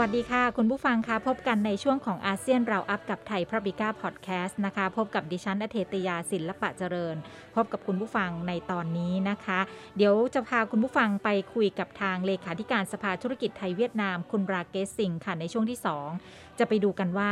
[0.00, 7.16] วัสดีค่ะ คุณผู้ฟังคะพบกันในช่วงของอาเซียนเราอัพกับไทยพระบิก้าพอดแคสต์นะคะ พบกับดิฉันอเทตยาศิลปะเจริญ
[7.54, 9.60] พบกับคุณผู้ฟังในตอนนี้นะคะ
[9.96, 15.78] เดี๋ยวจะพาคุณผู้ฟังไปคุยกับทางเลขาธิการสภาธุรกิจไทยเวียดนาม คุณราเกสสิงค่ะในช่วงที่
[16.18, 17.30] 2 จะไปดูกันว่า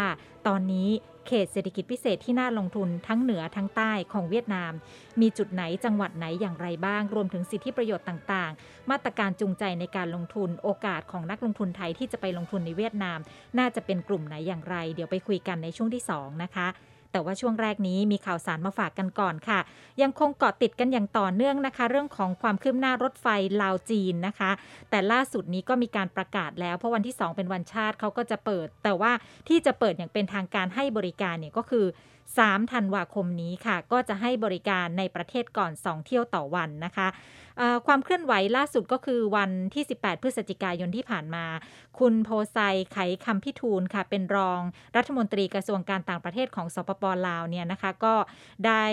[0.49, 0.89] ตอนนี้
[1.29, 4.73] เขตเศรษฐกิจพิเศษที่น่าลงทุนทั้งเหนือทั้งใต้ของเวียดนาม
[5.21, 13.19] มีจุดไหนจังหวัดไหนอย่างไรบ้าง รวมถึงสิทธิประโยชน์ต่างๆ มาตรการจูงใจในการลงทุน โอกาสของนักลงทุนไทยที่จะไปลงทุนในเวียดนาม
[13.59, 16.69] น่าจะเป็นกลุ่มไหนอย่างไร เดี๋ยวไปคุยกันในช่วงที่ 2 นะคะ
[17.13, 19.61] แต่ว่าช่วงแรกนี้มีข่าวสารมาฝากกันก่อนค่ะ
[20.03, 23.27] ยังคงเกาะติดกันอย่างต่อเนื่องนะคะ เรื่องของความคืบหน้ารถไฟ
[23.63, 24.51] ลาวจีนนะคะ
[24.91, 29.13] แต่ล่าสุดนี้ก็มีการประกาศแล้ว เพราะวันที่ 2 เป็นวันชาติเขาก็จะเปิด แต่ว่า
[29.49, 31.87] ที่จะเปิดอย่างเป็นทางการให้บริการเนี่ยก็คือ
[32.37, 37.09] 3 ธันวาคมนี้ค่ะ ก็จะให้บริการในประเทศก่อน 2 เที่ยวต่อวันนะคะ
[37.87, 41.45] ความเคลื่อนไหวล่าสุดก็คือวันที่ 18 พฤศจิกายนที่ผ่านมา
[41.99, 42.59] คุณโพไซ
[42.93, 44.61] ไขคำพิทูลค่ะ เป็นรอง
[44.97, 48.15] รัฐมนตรีกระทรวงการต่างประเทศของสปปลาวเนี่ยนะคะ ก็
[48.67, 48.85] ได้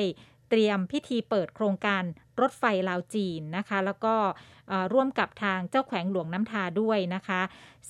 [0.49, 2.03] เตรียมพิธีเปิดโครงการ
[2.41, 4.15] รถไฟลาวจีนนะคะ แล้วก็
[4.93, 7.41] ร่วมกับทางเจ้าแขวงหลวงน้ำทาด้วยนะคะ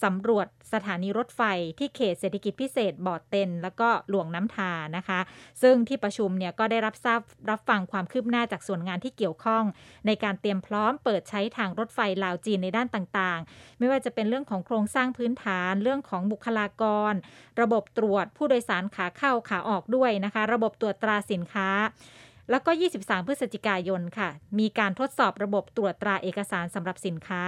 [0.04, 1.42] สำรวจสถานีรถไฟ
[1.80, 5.20] ที่เขตเศรษฐกิจพิเศษบ่อเต็น แล้วก็หลวงน้ำทานะคะ
[5.62, 9.64] ซึ่งที่ประชุมเนี่ยก็ได้รับทราบรับฟังความคืบหน้าจากส่วนงานที่เกี่ยวข้อง
[10.06, 17.14] ในการเตรียมพร้อมเปิดใช้ทางรถไฟลาวจีนในด้านต่างๆ ไม่ว่าจะเป็นเรื่องของโครงสร้างพื้นฐานเรื่องของบุคลากร
[17.62, 21.70] ระบบตรวจผู้โดยสารขาเข้าขาออกด้วยนะคะ ระบบตรวจตราสินค้า
[22.50, 24.30] แล้วก็ 23 พฤศจิกายนค่ะ
[24.60, 27.44] มีการทดสอบระบบตรวจตราเอกสารสำหรับสินค้า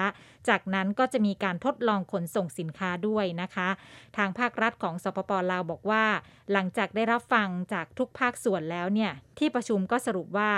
[0.50, 3.70] จากนั้นก็จะมีการทดลองขนส่งสินค้าด้วยนะคะ
[4.18, 6.06] ทางภาครัฐของสปปลาวบอกว่า
[6.52, 10.52] หลังจากได้รับฟังจากทุกภาคส่วนแล้วเนี่ย ที่ประชุมก็สรุปว่า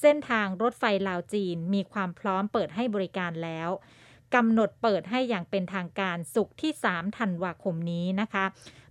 [0.00, 3.70] เส้นทางรถไฟลาวจีนมีความพร้อมเปิดให้บริการแล้ว
[4.34, 8.44] กำหนดเปิดให้อย่างเป็นทางการสุขที่3ธันวาคมนี้นะคะ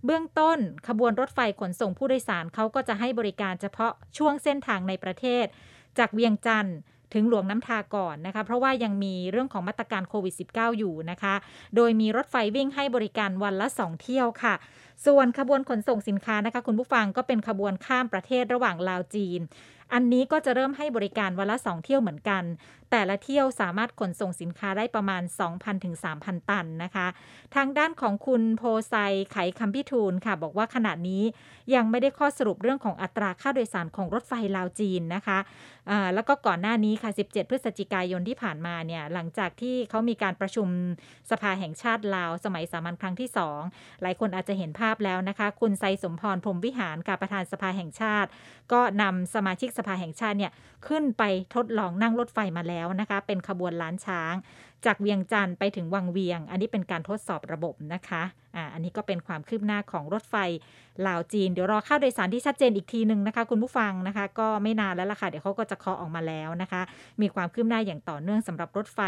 [0.04, 0.58] เบื้องต้น
[0.88, 5.44] ขบวนรถไฟขนส่งผู้โดยสารเขาก็จะให้บริการเฉพาะช่วงเส้นทางในประเทศ
[5.98, 6.76] จากเวียงจันทร์
[7.14, 11.34] ถึงหลวงน้ำทาก่อนนะคะ เพราะว่ายังมีเรื่องของมาตรการโควิด -19 อยู่นะคะ
[11.76, 14.54] โดยมีรถไฟวิ่งให้บริการวันละ 2 เที่ยวค่ะ
[15.06, 19.40] ส่วนขบวนขนส่งสินค้านะคะ คุณผู้ฟังก็เป็นขบวนข้ามประเทศระหว่างลาวจีน
[19.92, 22.42] อันนี้ก็จะเริ่มให้บริการวันละ 2 เที่ยวเหมือนกัน
[22.90, 27.06] แต่ละเที่ยวสามารถขนส่งสินค้าได้ประมาณ 2,000ถึง3,000 ตันนะคะ
[27.54, 28.94] ทางด้านของคุณโพไซ
[29.32, 31.22] ไขคำพิทูลค่ะ บอกว่าขณะนี้
[31.74, 40.68] ยังไม่ได้ข้อสรุปเรื่องของอัตราค่าโดยสารของรถไฟลาวจีนนะคะะแล้วก็ก่อนหน้านี้ค่ะ 17 พฤศจิกายนที่ผ่านมาเนี่ยหลังจากที่เขามีการประชุม
[41.30, 43.30] สภาแห่งชาติลาว สมัยสามัญครั้งที่
[43.64, 48.28] 2 หลายคนอาจจะเห็นภาพแล้วนะคะ คุณไซสมพรพรมวิหารกับประธานสภาแห่งชาติ
[48.72, 50.52] ก็นำสมาชิกสภาแห่งชาติเนี่ย
[50.88, 51.22] ขึ้นไป
[51.54, 54.34] ทดลองนั่งรถไฟมาแล้วนะคะ เป็นขบวนล้านช้าง
[54.86, 58.22] จากเวียงจันทร์ไปถึงวังเวียง อันนี้เป็นการทดสอบระบบนะคะ
[58.56, 60.36] อ่าอันนี้ก็เป็นความคืบหน้าของรถไฟ
[61.06, 66.82] ลาวจีน เดี๋ยวรอค่าโดยสารที่ชัดเจนอีกทีหนึ่งนะคะ คุณผู้ฟังนะคะ ก็ไม่นานแล้วล่ะค่ะ เดี๋ยวเขาก็จะเคาะออกมาแล้วนะคะ
[67.20, 69.00] มีความคืบหน้าอย่างต่อเนื่องสำหรับรถไฟ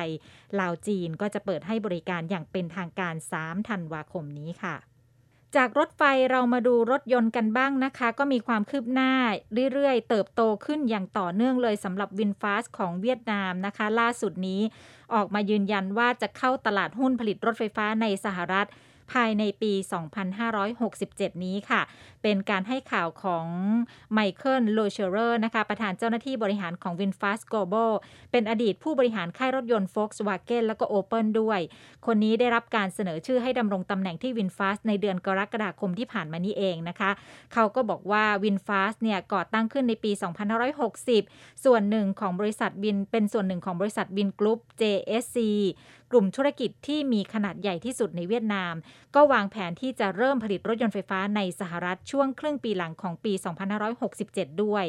[0.61, 4.77] ลาวจีนก็จะเปิดให้บริการอย่างเป็นทางการ 3 ธันวาคมนี้ค่ะ
[5.57, 9.13] จากรถไฟเรามาดูรถยนต์กันบ้างนะคะ ก็มีความคืบหน้า
[9.73, 14.61] เรื่อยๆ เติบโตขึ้นอย่างต่อเนื่องเลยสำหรับวินฟาสของเวียดนามนะคะ ล่าสุดนี้
[15.15, 18.67] ออกมายืนยันว่าจะเข้าตลาดหุ้นผลิตรถไฟฟ้าในสหรัฐ
[19.13, 19.73] ภายในปี
[20.59, 21.83] 2567 นี้ค่ะ
[22.23, 23.47] เป็นการให้ข่าวของ
[24.13, 27.93] ไมเคิลโลเชอร์นะคะ ประธานเจ้าหน้าที่บริหารของ VinFast Global
[28.31, 31.61] เป็นอดีตผู้บริหารค่ายรถยนต์ Volkswagen แล้วก็ Opel ด้วย
[32.07, 37.11] คนนี้ได้รับการเสนอชื่อให้ดำรงตำแหน่งที่ VinFast ในเดือนกรกฎาคมที่ผ่านมานี้เองนะคะ
[37.53, 40.11] เขาก็บอกว่า VinFast เนี่ยก่อตั้งขึ้นในปี
[40.87, 45.39] 2560 ส่วนหนึ่งของบริษัท Vin เป็นส่วนหนึ่งของบริษัทวินกรุ๊ป JSC
[46.13, 48.75] กลุ่มธุรกิจที่มีขนาดใหญ่ที่สุดในเวียดนาม
[49.15, 53.33] ก็วางแผนที่จะเริ่มผลิตรถยนต์ไฟฟ้าในสหรัฐช่วงครึ่งปีหลังของปี
[53.99, 54.85] 2567 ด้วย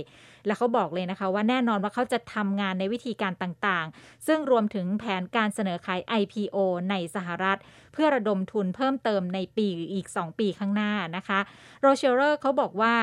[0.45, 6.57] และเขาบอกเลยนะคะว่าแน่นอนว่าเขาจะทำงานในวิธีการต่างๆ ซึ่งรวมถึงแผนการเสนอขาย IPO
[6.89, 7.57] ในสหรัฐ
[7.93, 11.39] เพื่อระดมทุนเพิ่มเติมในปีอีก 2 ปีข้างหน้านะคะ
[11.81, 12.95] โรเชอร์เขาบอกว่า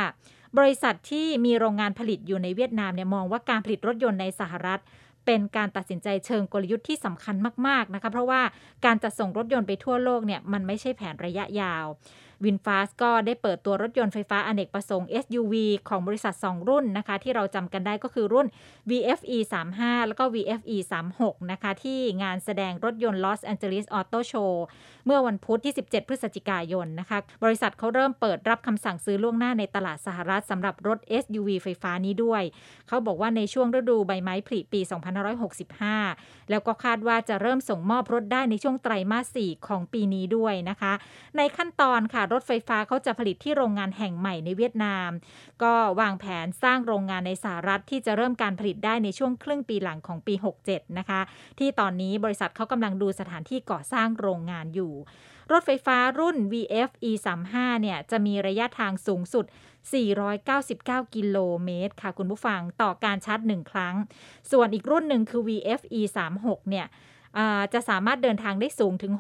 [0.59, 4.81] บริษัทที่มีโรงงานผลิตอยู่ในเวียดนามเนี่ยมองว่าการผลิตรถยนต์ในสหรัฐ
[5.27, 7.37] เป็นการตัดสินใจเชิงกลยุทธ์ที่สำคัญ
[7.67, 8.41] มากๆนะคะเพราะว่า
[8.85, 11.87] การจะส่งรถยนต์ไปทั่วโลกเนี่ยมันไม่ใช่แผนระยะยาว
[12.45, 15.55] วินฟาสก็ได้เปิดตัวรถยนต์ไฟฟ้าอเนกประสงค์ SUV
[15.89, 18.47] ของบริษัท 2 รุ่นนะคะ ที่เราจำกันได้ก็คือรุ่น
[18.91, 19.39] VFE
[19.73, 20.77] 35แล้วก็ VFE
[21.15, 24.53] 36นะคะ ที่งานแสดงรถยนต์ Los Angeles Auto Show
[25.07, 32.43] เมื่อวันพุธที่ 17 พฤศจิกายนนะคะ บริษัทเขาเริ่มเปิดรับคำสั่งซื้อล่วงหน้าในตลาดสหรัฐสำหรับรถ SUV ไฟฟ้านี้ด้วย
[32.89, 34.81] เขาบอกว่าในช่วงฤดูใบไม้ผลิปี
[35.65, 40.93] 2565 แล้วก็คาดว่าจะเริ่มส่งมอบรถได้ในช่วงไตรมาส 4 ของปีนี้ด้วยนะคะ
[41.37, 45.11] ในขั้นตอนค่ะรถไฟฟ้าเขาจะผลิตที่โรงงานแห่งใหม่ในเวียดนาม
[45.63, 50.35] ก็วางแผนสร้างโรงงานในสหรัฐที่จะเริ่มการผลิตได้ในช่วงครึ่งปีหลังของปี
[50.67, 51.21] 67 นะคะ
[51.59, 54.95] ที่ตอนนี้บริษัทเขากำลังดูสถานที่ก่อสร้างโรงงานอยู่
[55.53, 59.45] รถไฟฟ้ารุ่น VF E35 เนี่ยจะมีระยะทางสูงสุด
[60.31, 63.95] 499 กิโลเมตร ค่ะคุณผู้ฟังต่อการชาร์จ 1 ครั้ง
[64.51, 66.87] ส่วนอีกรุ่นหนึ่งคือ VF E36 เนี่ย
[67.73, 69.13] จะสามารถเดินทางได้สูงถึง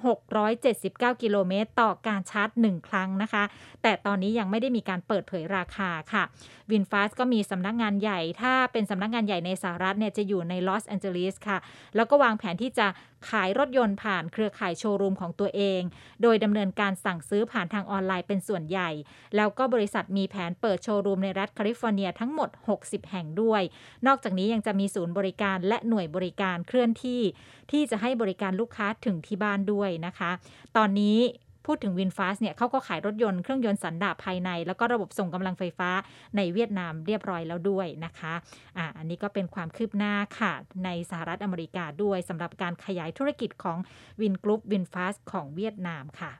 [0.56, 3.44] 679 กิโลเมตร ต่อการชาร์จ 1 ครั้งนะคะ
[3.82, 6.24] แต่ตอนนี้ยังไม่ได้มีการเปิดเผยราคาค่ะ
[6.70, 11.58] VinFast ก็มีสำนักงานใหญ่ ถ้าเป็นสำนักงานใหญ่ในสหรัฐเนี่ยจะอยู่ในลอสแอนเจลิสค่ะ
[11.96, 12.86] แล้วก็วางแผนที่จะ
[13.30, 15.80] ขายรถยนต์ผ่านเครือข่ายโชว์รูมของตัวเอง
[16.22, 18.90] โดยดำเนินการสั่งซื้อผ่านทางออนไลน์เป็นส่วนใหญ่
[19.36, 22.48] แล้วก็บริษัทมีแผนเปิดโชว์รูมในรัฐแคลิฟอร์เนียทั้งหมด
[22.80, 23.62] 60 แห่งด้วย
[24.06, 27.22] นอกจากนี้ยังจะมีศูนย์บริการและหน่วยบริการเคลื่อนที่
[27.70, 30.31] ที่จะให้บริการลูกค้าถึงที่บ้านด้วยนะคะ
[30.76, 31.19] ตอนนี้
[31.67, 35.91] พูดถึง VinFast เนี่ยเขาก็ขายรถยนต์เครื่องยนต์สันดาปภายใน แล้วก็ระบบส่งกำลังไฟฟ้า
[36.37, 38.35] ในเวียดนามเรียบร้อยแล้วด้วยนะคะ
[38.76, 40.52] อ่าอันนี้ก็เป็นความคืบหน้าค่ะ
[40.85, 43.79] ในสหรัฐอเมริกาด้วยสำหรับการขยายธุรกิจของ
[44.20, 46.32] Vingroup VinFast ของเวียดนามค่ะ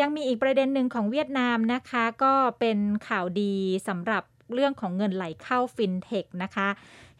[0.00, 2.78] ยังมีอีกประเด็นหนึ่งของเวียดนามนะคะ ก็เป็น
[3.08, 3.54] ข่าวดี
[3.88, 4.22] สำหรับ
[4.54, 6.68] เรื่องของเงินไหลเข้าฟินเทคนะคะ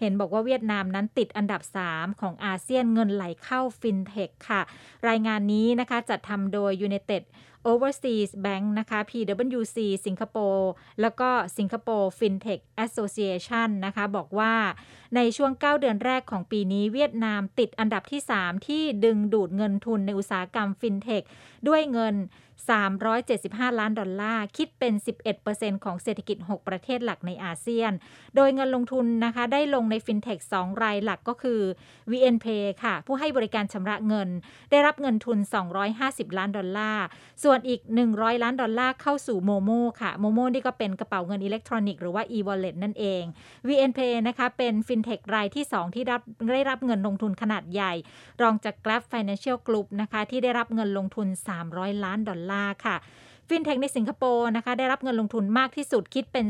[0.00, 4.62] เห็นบอกว่าเวียดนามนั้นติดอันดับ 3 ของอาเซียนเงินไหลเข้าฟินเทคค่ะ
[5.08, 7.22] รายงานนี้นะคะจัดทำโดย United
[7.70, 9.76] Overseas Bank นะคะ PwC
[10.06, 10.70] สิงคโปร์
[11.00, 14.54] แล้วก็สิงคโปร์ FinTech Association นะคะ บอกว่า
[15.16, 21.24] ในช่วง 9 เดือนแรกของปีนี้เวียดนามติดอันดับที่ 3 ที่ดึงดูดเงินทุนในอุตสาหกรรม FinTech
[21.68, 22.14] ด้วยเงิน
[22.68, 24.94] 375 ล้านดอลลาร์ คิดเป็น
[25.38, 27.92] 11%ของเศรษฐกิจ 6 ประเทศหลักในอาเซียน
[28.36, 31.60] โดยเงินลงทุนนะคะได้ลงใน FinTech 2รายหลักก็คือ
[32.10, 34.28] VNPay ค่ะ ผู้ให้บริการชำระเงิน
[34.70, 35.38] ได้รับเงินทุน
[35.88, 37.04] 250 ล้านดอลลาร์
[37.44, 37.80] ส่วนอีก
[38.12, 39.70] 100 ล้านดอลลาร์เข้าสู่ MoMo
[40.00, 43.22] ค่ะ MoMo นี่ก็เป็นกระเป๋าเงินอิเล็กทรอนิกส์หรือว่า e-wallet นั่นเอง
[43.68, 46.22] VNPay นะคะเป็น FinTech รายที่ 2 ที่รับ
[46.54, 47.92] ได้รับเงินลงทุนขนาดใหญ่
[48.42, 51.28] รองจาก Grab Financial Group นะคะที่ได้รับเงินลงทุน
[51.66, 52.49] 300 ล้านดอลลาร์
[52.86, 52.96] ค่ะ
[53.48, 56.46] ฟินเทคในสิงคโปร์นะคะได้รับเงินลงทุนมากที่สุดคิดเป็น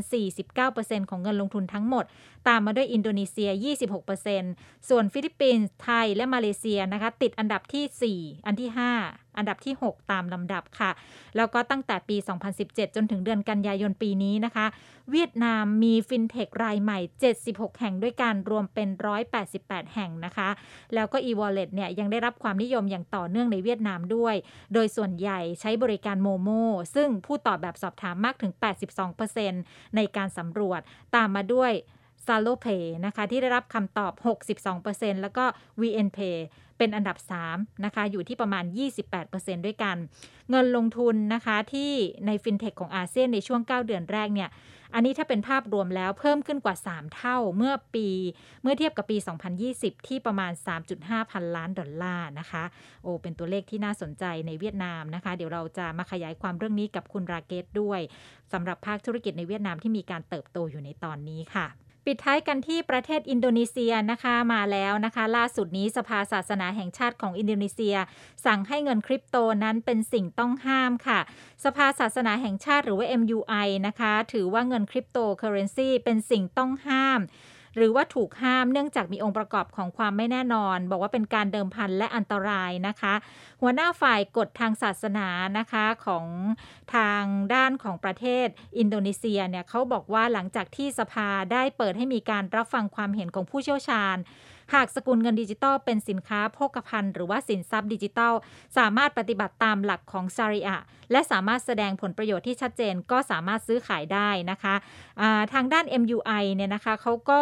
[0.53, 2.05] 49%ของเงินลงทุนทั้งหมด
[2.47, 3.49] ตามมาด้วยอินโดนีเซีย
[4.19, 10.91] 26%ส่วนฟิลิปปินส์ไทยและมาเลเซียนะคะติดอันดับที่ 4 อันที่ 5 อันดับที่ 6 ตามลำดับค่ะ
[11.37, 12.17] แล้วก็ตั้งแต่ปี
[12.57, 14.65] 2017 จนถึงเดือนกันยายนปีนี้นะคะ
[15.11, 16.99] เวียดนามมีฟินเทครายใหม่
[17.39, 18.89] 76 แห่งด้วยกันรวมเป็น
[19.41, 20.49] 188 แห่งนะคะ
[20.93, 24.35] แล้วก็ e-wallet เนี่ยยังได้รับความนิยมอย่างต่อเนื่องในเวียดนามด้วย
[24.73, 26.49] โดยส่วนใหญ่ใช้บริการโมโม
[26.95, 28.53] ซึ่งผู้ตอบแบบสอบถามมากถึง
[29.23, 30.81] 82%ในการสำรวจ
[31.15, 31.73] ตามมาด้วย
[32.27, 34.13] s a l o Pay นะคะที่ได้รับคำตอบ
[34.67, 35.45] 62%แล้วก็
[35.81, 36.37] VNPay
[36.81, 37.17] เป็นอันดับ
[37.51, 38.63] 3 นะคะ อยู่ที่ประมาณ
[39.15, 39.97] 28%ด้วยกัน
[40.49, 41.91] เงินลงทุนนะคะที่
[42.25, 44.49] ในฟินเทคของอาเซียนในช่วง 9 เดือนแรกเนี่ย
[44.93, 48.07] อันนี้ถ้าเป็นภาพรวมแล้วเพิ่มขึ้นกว่า 3 เท่าเมื่อปี
[48.61, 49.17] เมื่อเทียบกับปี
[49.61, 50.51] 2020 ที่ประมาณ
[50.91, 52.63] 3.5 พันล้านดอลลาร์นะคะ
[53.03, 57.99] โอ้เป็นตัวเลขที่น่าสนใจในเวียดนามนะคะ เดี๋ยวเราจะมาขยายความเรื่องนี้กับคุณราเกตด้วย
[58.53, 61.67] สำหรับภาคธุรกิจในเวียดนามที่มีการเติบโตอยู่ในตอนนี้ค่ะ
[62.13, 67.95] ปิดท้ายกันที่ประเทศอินโดนีเซียนะคะมาแล้วนะคะ ล่าสุดนี้สภาศาสนาแห่งชาติของอินโดนีเซีย
[68.45, 71.19] สั่งให้เงินคริปโตนั้นเป็นสิ่งต้องห้ามค่ะ
[71.65, 77.19] สภาศาสนาแห่งชาติหรือว่า MUI นะคะ ถือว่าเงินคริปโตเคอเรนซีเป็นสิ่งต้องห้าม
[77.75, 83.13] หรือว่าถูกห้ามเนื่องจากมีองค์ประกอบของความไม่แน่นอน บอกว่าเป็นการเดิมพันและอันตรายนะคะ
[83.61, 86.25] หัวหน้าฝ่ายกฎทางศาสนานะคะของ
[86.95, 87.23] ทาง
[87.53, 88.47] ด้านของประเทศ
[88.77, 94.17] อินโดนีเซียเนี่ยเขาบอกว่าหลังจากที่สภาได้เปิดให้มีการรับฟังความเห็นของผู้เชี่ยวชาญ
[94.73, 98.33] หากสกุลเงินดิจิตอลเป็นสินค้าโภคภัณฑ์หรือว่าสินทรัพย์ดิจิตอล
[98.77, 100.77] สามารถปฏิบัติตามหลักของชาริอะ
[101.11, 107.41] และสามารถแสดงผลประโยชน์ที่ชัดเจนก็สามารถซื้อขายได้นะคะทางด้าน MUI เนี่ยนะคะเขาก็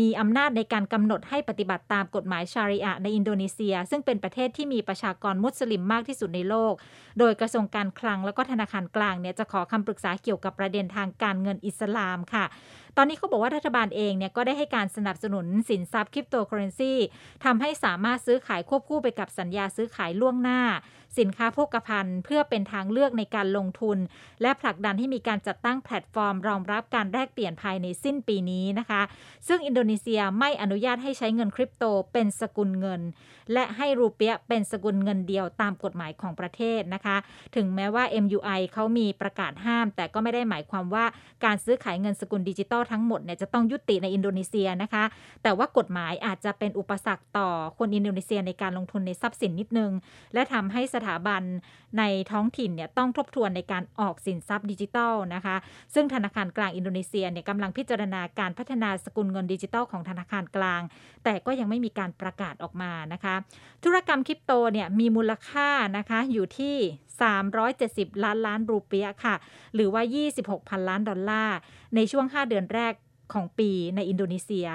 [0.00, 6.74] มีอำนาจในการกำหนดให้ปฏิบัติตามกฎหมายชาริอะในอินโดนีเซีย ซึ่งเป็นประเทศที่มีประชากรมุสลิมมากที่สุดในโลก
[7.18, 12.44] โดยกระทรวงการคลังแล้วก็ธนาคารกลางเนี่ยจะขอคำปรึกษาเกี่ยวกับประเด็นทางการเงินอิสลามค่ะ
[12.96, 16.92] ตอนนี้เขาบอกว่ารัฐบาลเองเนี่ยก็ได้ให้การสนับสนุนสินทรัพย์คริปโตเคอเรนซี
[17.44, 20.60] ทำให้สามารถซื้อขายควบคู่ไปกับสัญญาซื้อขายล่วงหน้า
[21.18, 23.98] สินค้าโภคภัณฑ์ เพื่อเป็นทางเลือกในการลงทุน
[24.42, 29.02] และผลักดันให้มีการจัดตั้งแพลตฟอร์ม รองรับการแลกเปลี่ยนภายในสิ้นปีนี้นะคะ
[29.48, 33.02] ซึ่งอินโดนีเซียไม่อนุญาตให้ใช้เงินคริปโตเป็นสกุลเงิน
[33.52, 37.16] และให้รูเปียเป็นสกุลเงินเดียวตามกฎหมายของประเทศนะคะ
[37.56, 41.04] ถึงแม้ว่า MUI เขามีประกาศห้าม แต่ก็ไม่ได้หมายความว่า
[41.44, 45.04] การซื้อขายเงินสกุลดิจิตอลทั้งหมดเนี่ยจะต้องยุติในอินโดนีเซียนะคะ
[45.42, 49.90] แต่ว่ากฎหมายอาจจะเป็นอุปสรรคต่อคนอินโดนีเซียในการลงทุนในทรัพย์สินนิดนึง
[50.34, 51.42] และทำให้สถาบัน
[51.98, 55.56] ในท้องถิ่นเนี่ยต้องทบทวนในการออกสินทรัพย์ดิจิทัลนะคะ
[55.94, 60.82] ซึ่งธนาคารกลางอินโดนีเซียเนี่ยกำลังพิจารณาการพัฒนาสกุลเงินดิจิทัลของธนาคารกลาง
[61.24, 63.34] แต่ก็ยังไม่มีการประกาศออกมานะคะ
[63.84, 65.68] ธุรกรรมคริปโตเนี่ยมีมูลค่า
[65.98, 66.76] นะคะอยู่ที่
[67.50, 69.34] 370 ล้านล้านรูเปียค่ะ
[69.74, 70.02] หรือว่า
[70.36, 71.56] 26พันล้านดอลลาร์
[71.94, 72.94] ในช่วง 5 เดือนแรก
[73.32, 74.66] ของปีในอินโดนีเซีย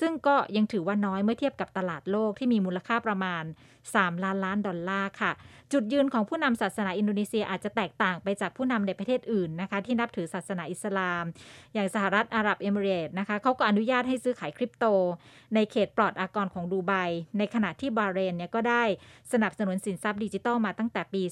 [0.00, 3.44] ซึ่งก็ยังถือว่าน้อยเมื่อเทียบกับตลาดโลกที่มีมูลค่าประมาณ
[3.84, 5.32] 3 ล้านล้านดอลลาร์ค่ะ
[5.72, 11.24] จุดยืนของผู้นำศาสนาอินโดนีเซียอาจจะแตกต่างไปจากผู้นำในประเทศอื่นนะคะที่นับถือศาสนาอิสลาม
[11.74, 14.84] อย่างสหรัฐอาหรับเอมิเรต์นะคะเขาก็อนุญาตให้ซื้อขายคริปโต
[15.54, 16.92] ในเขตปลอดอากรของดูไบ
[17.38, 18.84] ในขณะที่บาเรนเนี่ยก็ได้
[19.32, 21.22] สนับสนุนสินทรัพย์ดิจิทัลมาตั้งแต่ปี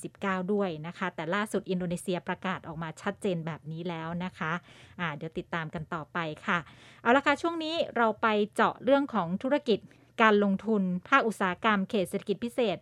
[0.00, 4.52] 2019 ด้วยนะคะ แต่ล่าสุดอินโดนีเซียประกาศออกมาชัดเจนแบบนี้แล้วนะคะ
[5.00, 6.58] อ่าเดี๋ยวติดตามกันต่อไปค่ะ
[7.02, 9.78] เอาละค่ะช่วงนี้เราไปเจาะเรื่องของธุรกิจ
[10.22, 12.76] การลงทุน ภาคอุตสาหกรรมเขตเศรษฐกิจพิเศษ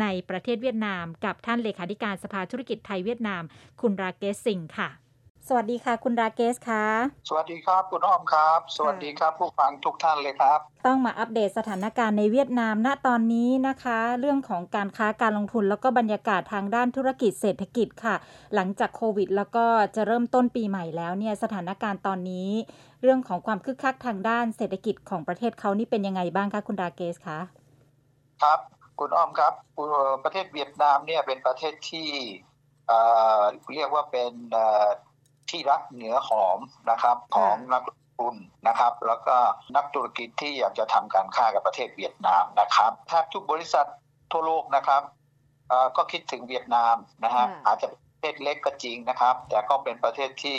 [0.00, 3.42] ในประเทศเวียดนาม กับท่านเลขาธิการสภาธุรกิจไทยเวียดนาม
[3.80, 4.88] คุณราเกสสิงห์ค่ะ
[5.48, 6.84] สวัสดีค่ะ คุณราเกสค่ะ
[7.28, 18.14] สวัสดีครับคุณอ้อมครับ สวัสดีครับผู้ฟังทุกท่านเลยครับ ต้องมาอัปเดตสถานการณ์ในเวียดนามณตอนนี้นะคะ เรื่องของการค้าการลงทุนแล้วก็บรรยากาศทางด้านธุรกิจเศรษฐกิจค่ะ
[18.54, 19.66] หลังจากโควิด แล้วก็
[19.96, 22.50] จะเริ่มต้นปีใหม่แล้วเนี่ยสถานการณ์ตอนนี้
[23.02, 27.38] เรื่องของความคึกคักทางด้านเศรษฐกิจของประเทศเขานี่เป็นยังไงบ้างคะคุณราเกสคะ
[28.42, 28.60] ครับ
[28.98, 32.08] คุณอ้อมครับเอ่อประเทศเวียดนามเนี่ยเป็นประเทศที่
[32.86, 32.98] เอ่
[33.38, 33.40] อ
[33.74, 34.88] เรียกว่าเป็นเอ่อ
[35.50, 36.58] ที่รักเหนือหอม
[36.90, 38.34] นะครับของนักลงทุน
[38.68, 39.36] นะครับแล้วก็
[39.76, 43.86] นักธุรกิจที่อยากจะทำการค้ากับประเทศเวียดนามนะครับแทบทุกบริษัท
[44.32, 45.02] ทั่วโลกนะครับ
[45.68, 50.58] เอ่อก็คิดถึงเวียดนามนะฮะอาจจะเป็นประเทศเล็กก็จริงนะครับ แต่ก็เป็นประเทศที่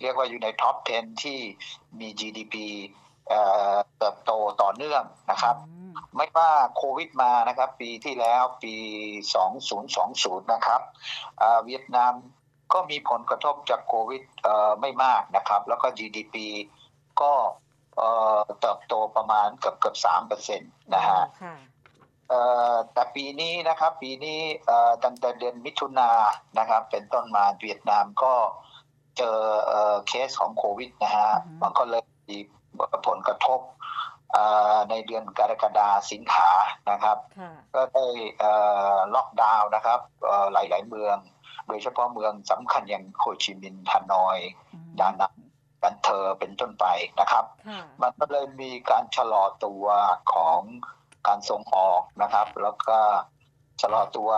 [0.00, 1.38] เรียกว่าอยู่ในท็อป 10 ที่
[2.00, 2.54] มี GDP
[3.28, 3.40] เอ่
[3.74, 4.32] อเติบโต
[4.62, 8.74] ต่อเนื่องนะครับอืมไม่ว่าโควิดมานะครับ ปีที่แล้วปี
[9.64, 10.80] 2020 นะครับ
[11.40, 12.12] อ่าเวียดนาม
[12.72, 16.34] ก็มีผลกระทบจากโควิดเอ่อไม่มากนะครับ แล้วก็ GDP
[17.20, 17.32] ก็
[17.96, 21.56] เอ่อเติบโตประมาณเกือบเกือบ3เปอร์เซ็นต์นะฮะค่ะ
[22.28, 22.40] เอ่
[22.72, 28.34] อแต่ปีนี้นะครับปีนี้เอ่อตั้งแต่เดือนมิถุนายนนะครับ เป็นต้นมาเวียดนามก็
[29.16, 32.38] เจอเอ่อเคสของโควิดนะฮะอือฮึมันก็เลยมี
[33.06, 33.60] ผลกระทบ
[34.32, 36.50] เอ่อในเดือนกรกฎาสิงหา
[36.90, 38.06] นะครับค่ะก็ได้
[38.38, 38.52] เอ่
[38.94, 41.16] อล็อกดาวน์นะครับเอ่อหลาย ๆ เมือง
[41.66, 44.38] โดยเฉพาะเมืองสำคัญอย่างโฮจิมินห์ฮานอย
[44.72, 45.34] อืมดานัง
[45.82, 46.86] กันเธอเป็นต้นไป
[47.20, 49.84] นะครับค่ะมันก็เลยมีการชะลอตัว
[50.32, 50.60] ของ
[51.26, 52.98] การส่งออกนะครับ แล้วก็
[53.80, 54.30] ชะลอตัว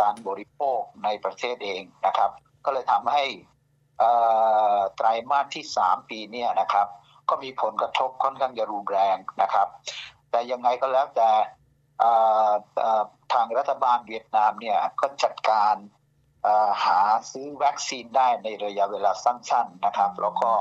[0.00, 2.30] การบริโภคในประเทศเองนะครับ
[2.64, 3.24] ก็เลยทำให้
[3.98, 4.10] เอ่
[4.74, 6.88] อไตรมาสที่สามปีเนี้นะครับ
[7.28, 9.68] ก็มีผลกระทบค่อนข้างจะรุนแรงนะครับ
[10.30, 11.30] แต่ยังไงก็แล้วแต่
[11.98, 12.10] เอ่
[12.48, 15.97] อเอ่อทางรัฐบาลเวียดนามเนี่ยก็จัดการเอ่อ
[16.84, 16.98] หา
[17.32, 20.52] ซื้อวัคซีนได้ในระยะเวลาสั้นๆนะครับ แล้วก็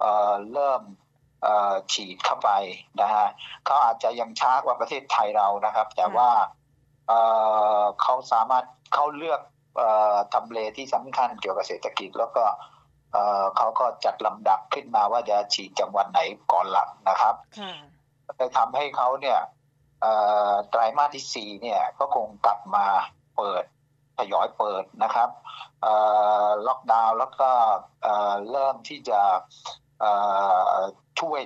[0.00, 0.82] เอ่อเริ่ม
[1.42, 2.50] เอ่อฉีดเข้าไป
[3.00, 3.26] นะฮะ
[3.64, 6.30] เขาอาจจะยังช้ากว่าประเทศไทยเรานะครับ แต่ว่า
[7.08, 7.20] เอ่
[7.78, 8.64] อเขาสามารถ
[8.94, 9.40] เขาเลือก
[9.76, 12.44] เอ่อทำเลที่สำคัญเกี่ยวกับเศรษฐกิจ แล้วก็
[13.12, 16.20] เอ่อเขาก็จัดลำดับขึ้นมาว่าจะฉีดจังหวัดไหน
[16.52, 17.74] ก่อนหลังนะครับค่ะ
[18.36, 19.38] เลยทำให้เขาเนี่ย
[20.00, 20.12] เอ่
[20.50, 22.86] อไตรมาสที่สี่เนี่ยก็คงกลับมา
[23.36, 23.64] เปิด
[24.18, 25.28] ทยอยเปิดนะครับ
[25.82, 25.94] เอ่
[26.46, 27.50] อล็อกดาวน์แล้วก็
[28.02, 29.20] เอ่อเริ่มที่จะ
[30.00, 30.12] เอ่
[30.76, 30.78] อ
[31.20, 31.40] ช่วย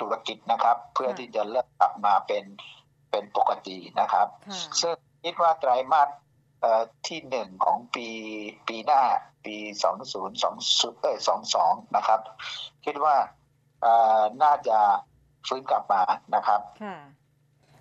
[0.00, 2.44] ธุรกิจนะครับ เพื่อที่จะเริ่มกลับมาเป็น
[3.10, 6.08] เป็นปกตินะครับค่ะซึ่งคิดว่าไตรมาส
[6.60, 8.08] เอ่อที่หนึ่งของปี
[8.68, 9.02] ปีหน้า
[9.44, 9.56] ปี
[10.24, 11.18] 2020เอ้ย
[11.56, 12.20] 22 นะครับ
[12.84, 13.16] คิดว่า
[13.82, 14.78] เอ่อน่าจะ
[15.48, 16.02] ฟื้นกลับมา
[16.34, 16.60] นะครับ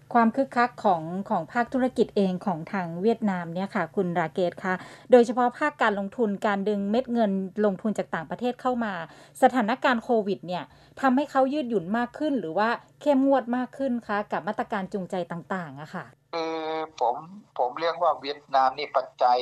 [0.06, 4.74] ค่ะความคึกคักของของภาคธุรกิจเองของทางเวียดนามเนี่ยค่ะ คุณราเกตคะ
[5.12, 7.32] โดยเฉพาะภาคการลงทุนการดึงเม็ดเงิน
[7.66, 8.94] ลงทุนจากต่างประเทศเข้ามา
[9.42, 10.64] สถานการณ์โควิดเนี่ย
[11.02, 12.70] ทำให้เขายืดหยุ่นมากขึ้น หรือว่า
[13.02, 16.58] เข้มงวดมากขึ้นคะกับมาตรการจูงใจต่างๆอะค่ะคือ
[17.00, 17.16] ผม
[17.58, 19.40] ผมเรียกว่าเวียดนามนี่ปัจจัย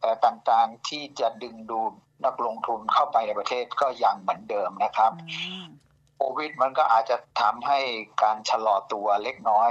[0.00, 1.92] เอ่อต่างๆที่จะดึงดูด
[2.24, 5.66] นักลงทุนเข้าไปในประเทศก็ยังเหมือนเดิมนะครับอืม
[6.22, 7.78] โควิดมันก็อาจจะทำให้
[8.22, 9.70] การชะลอตัวเล็กน้อย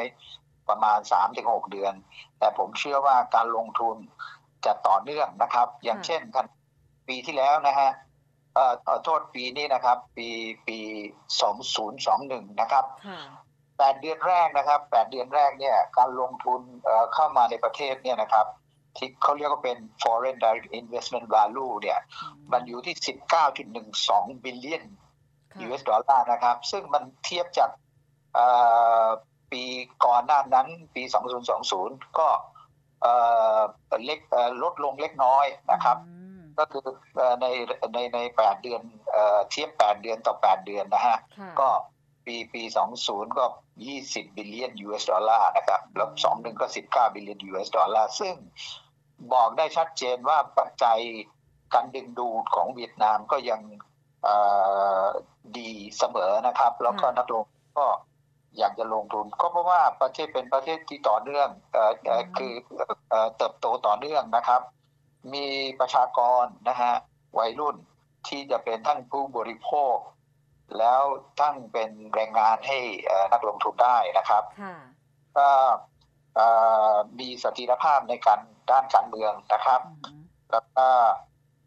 [0.69, 1.93] ประมาณ3าถึงหเดือน
[2.39, 3.97] แต่ผมเชื่อว่าการลงทุน
[4.65, 6.45] จะต่อเนื่องนะครับ อย่างเช่นกัน
[7.07, 7.89] ปีที่แล้วนะฮะ
[8.55, 10.27] เอ่อโทษปีนี้นะครับ ปี
[10.67, 10.79] ปี
[11.49, 13.21] 2021 นะครับค่ะ
[13.77, 18.45] แปดเดือนแรกนะครับแปดเดือนแรกเนี่ยการลงทุนเอ่อเข้ามาในประเทศเนี่ยนะครับ
[18.97, 21.99] ที่เขาเรียกว่าเป็น foreign direct investment value เนี่ย
[22.51, 22.95] มันอยู่ที่
[23.69, 25.08] 19.12บิลเลียนค่ะ
[25.65, 27.69] US ดอลลาร์นะครับ ซึ่งมันเทียบจาก
[28.35, 28.47] เอ่
[29.05, 29.07] อ
[29.51, 29.63] ปี
[30.05, 31.03] ก่อนหน้านั้นปี
[31.59, 32.27] 2020 ก็
[33.01, 33.13] เอ่
[33.57, 33.59] อ
[34.05, 37.45] เล็กเอ่อลดลงเล็กน้อยนะครับอืมก็คือเอ่อใน
[37.93, 41.69] ในในแปดเดือนเอ่อเทียบแปดเดือนต่อแปดเดือนนะฮะค่ะก็
[42.25, 42.63] ปีปี
[43.05, 43.45] 20 ก็
[43.89, 48.35] 20 บิลเลียน US ดอลลาร์นะครับ แล้ว21 ก็ 19 billion US dollar ซึ่ง
[49.33, 50.99] บอกได้ชัดเจนว่าปัจจัย
[51.73, 53.98] การดึงดูดของเวียดนามก็ยังเอ่อ
[55.57, 57.87] ดีเสมอนะครับ แล้วก็นักลงทุนก็
[58.57, 62.53] อยากจะลงทุน ก็เพราะว่าประเทศเป็นประเทศที่ต่อเนื่องเอ่อเอ่อคือ
[63.09, 64.61] เอ่อเติบโตต่อเนื่องนะครับ
[65.33, 65.47] มี
[65.79, 66.93] ประชากรนะฮะ
[67.39, 67.75] วัยรุ่น
[68.27, 69.97] ที่จะเป็นทั้งผู้บริโภค
[70.77, 71.01] แล้ว
[71.39, 74.75] ทั้งเป็นแรงงานให้เอ่อนักลงทุนได้นะครับค่ะ
[75.37, 75.49] ก็
[76.35, 76.47] เอ่
[76.91, 78.39] อมีเสถียรภาพในการ
[78.71, 80.21] ด้านการเมืองนะครับอืม
[80.51, 80.87] แล้วก็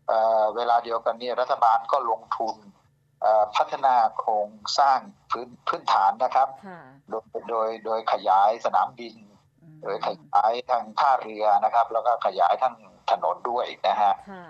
[0.09, 2.56] เอ่อเวลาเดียวกันเนี่ยรัฐบาลก็ลงทุน
[3.23, 4.99] เอ่อพัฒนาโครงสร้าง
[5.30, 6.80] พื้นพื้นฐานนะครับค่ะ
[7.11, 9.14] โดยโดยโดยขยายสนามบิน
[9.62, 12.75] อืมโดยขยายทางท่าเรือนะครับ แล้วก็ขยายทั้ง
[13.11, 14.47] ถนนด้วยนะฮะค่ะ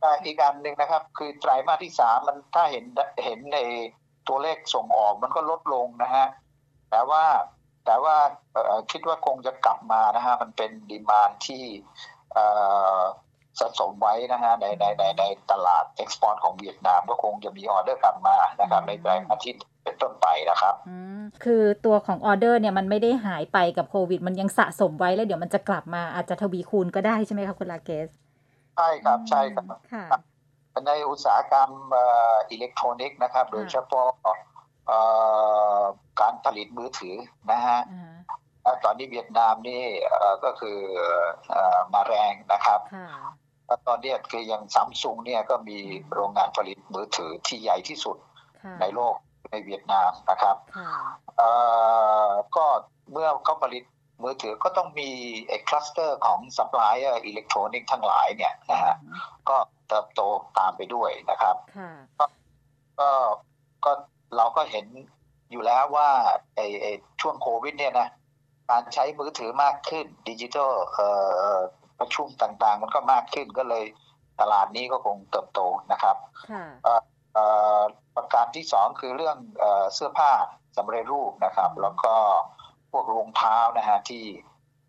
[0.00, 2.84] แต่อีกการหนึ่งนะครับ คือไตรมาสที่สามมันถ้าเห็น
[3.24, 3.58] เห็นใน
[4.28, 6.26] ตัวเลขส่งออกมันก็ลดลงนะฮะ
[6.90, 7.24] แต่ว่า
[7.86, 8.16] แต่ว่า
[8.52, 11.64] เอ่อคิดว่าคงจะกลับมานะฮะมันเป็น demand ที่
[12.32, 12.44] เอ่
[12.98, 13.00] อ
[13.60, 19.52] สะสมไว้นะฮะในในในในตลาด export ของเวียดนามก็คงจะมีออเดอร์กลับมานะครับในไตรมาสที่
[19.84, 28.08] เป็นต้นไปนะครับอืมคือตัวของออเดอร์เนี่ยมันไม่ได้หายไปกับโควิด มันยังสะสมไว้แล้วเดี๋ยวมันจะกลับมาอาจจะทวีคูณก็ได้ใช่ไหมคะคุณลาเกส
[28.76, 30.04] ใช่ครับใช่ครับค่ะ
[30.86, 34.08] ในอุตสาหกรรมเอ่ออิเล็กทรอนิกส์นะครับ โดยเฉพาะ
[34.86, 34.98] เอ่
[35.80, 35.82] อ
[36.20, 37.16] การผลิตมือถือ
[37.50, 37.80] นะฮะ
[38.64, 40.78] อ่าตอนนี้เวียดนามนี่เอ่อก็คือ
[41.50, 43.47] เอ่อมาแรงนะครับค่ะแล้ว
[43.86, 45.78] ตอนเนี้ยคืออย่างซัมซุงเนี่ยก็มี
[46.14, 48.16] โรงงานผลิตมือถือที่ใหญ่ที่สุด
[48.62, 49.14] ค่ะในโลก
[49.52, 50.92] ในเวียดนามนะครับค่ะ
[51.36, 51.50] เอ่
[52.28, 52.66] อก็
[53.12, 53.84] เมื่อเขาผลิต
[54.22, 55.10] มือถือก็ต้องมี
[55.48, 58.94] ไอ้ cluster ของซัพพลายเออร์อิเล็กทรอนิกส์ทั้งหลายเนี่ยนะฮะ
[59.48, 59.56] ก็
[59.88, 60.20] เติบโต
[60.58, 61.90] ตามไปด้วยนะครับค่ะ
[63.00, 63.10] ก็
[63.84, 63.92] ก็
[64.36, 64.86] เราก็เห็น
[65.50, 66.10] อยู่แล้วว่า
[66.54, 68.08] ไอ้ไอ้ช่วงโควิดเนี่ยนะ
[68.70, 71.08] การใช้มือถือมากขึ้นดิจิทัลเอ่
[71.56, 71.58] อ
[72.00, 73.84] ประชุมต่างๆ มันก็มากขึ้นก็เลย
[74.40, 75.60] ตลาดนี้ก็คงเติบโต
[75.92, 76.16] นะครับ
[76.50, 76.64] ค่ะ
[77.34, 77.44] เอ่
[77.78, 77.80] อ
[78.16, 80.32] ประการที่สองคือเรื่องเอ่อเสื้อผ้า
[80.76, 82.14] สำเร็จรูปนะครับ แล้วก็
[82.92, 84.26] พวกรองเท้านะฮะที่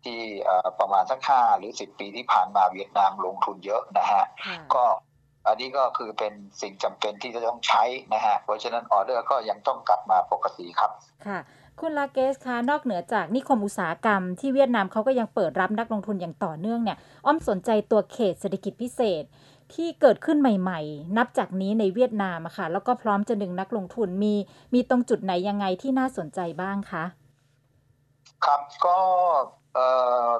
[0.04, 4.84] ที่เอ่อประมาณสักห้าหรือสิบปีที่ผ่านมาเวียดนามลงทุนเยอะนะฮะค่ะก็
[5.46, 10.90] อันนี้ก็คือเป็นสิ่งจำเป็นที่จะต้องใช้นะฮะเพราะฉะนั้นออเดอร์ก็ยังต้องกลับมาปกติครับ
[11.26, 11.40] ค่ะ
[11.80, 19.24] คุณลาเกสคะนอกเหนือจากนิคมอุตสาหกรรมที่เวียดนามเขาก็ยังเปิดรับนักลงทุนอย่างต่อเนื่องเนี่ยอ้อมสนใจตัวเขตเศรษฐกิจพิเศษ
[19.74, 24.34] ที่เกิดขึ้นใหม่ๆ นับจากนี้ในเวียดนามอะค่ะ แล้วก็พร้อมจะดึงนักลงทุนมี
[24.74, 27.04] มีตรงจุดไหนยังไงที่น่าสนใจบ้างคะ
[28.44, 28.98] ครับก็
[29.74, 29.86] เอ่
[30.28, 30.30] อ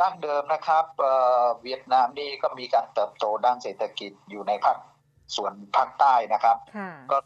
[0.00, 4.78] ดั้งเดิมนะครับเอ่อเวียดนามนี่ก็มีการเติบโตด้านเศรษฐกิจอยู่ในภาค
[5.36, 7.18] ส่วนภาคใต้นะครับค่ะก็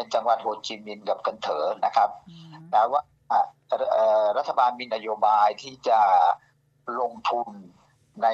[0.00, 6.00] เป็นจังหวัดโฮจิมินห์กับกันเถอนะครับอืมแต่ว่าเอ่อรัฐบาลมีนโยบายที่จะ
[7.00, 7.48] ลงทุน
[8.22, 8.28] ใน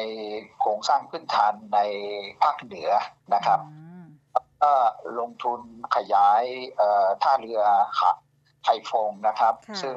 [0.60, 1.80] โครงสร้างพื้นฐานใน
[2.42, 2.90] ภาคเหนือ
[3.34, 4.04] นะครับอืม
[4.62, 4.72] ก็
[5.20, 5.60] ลงทุน
[5.96, 6.42] ขยาย
[6.76, 7.62] เอ่อท่าเรือ
[8.00, 8.12] หะ
[8.62, 9.96] ไทฟงนะครับ ซึ่ง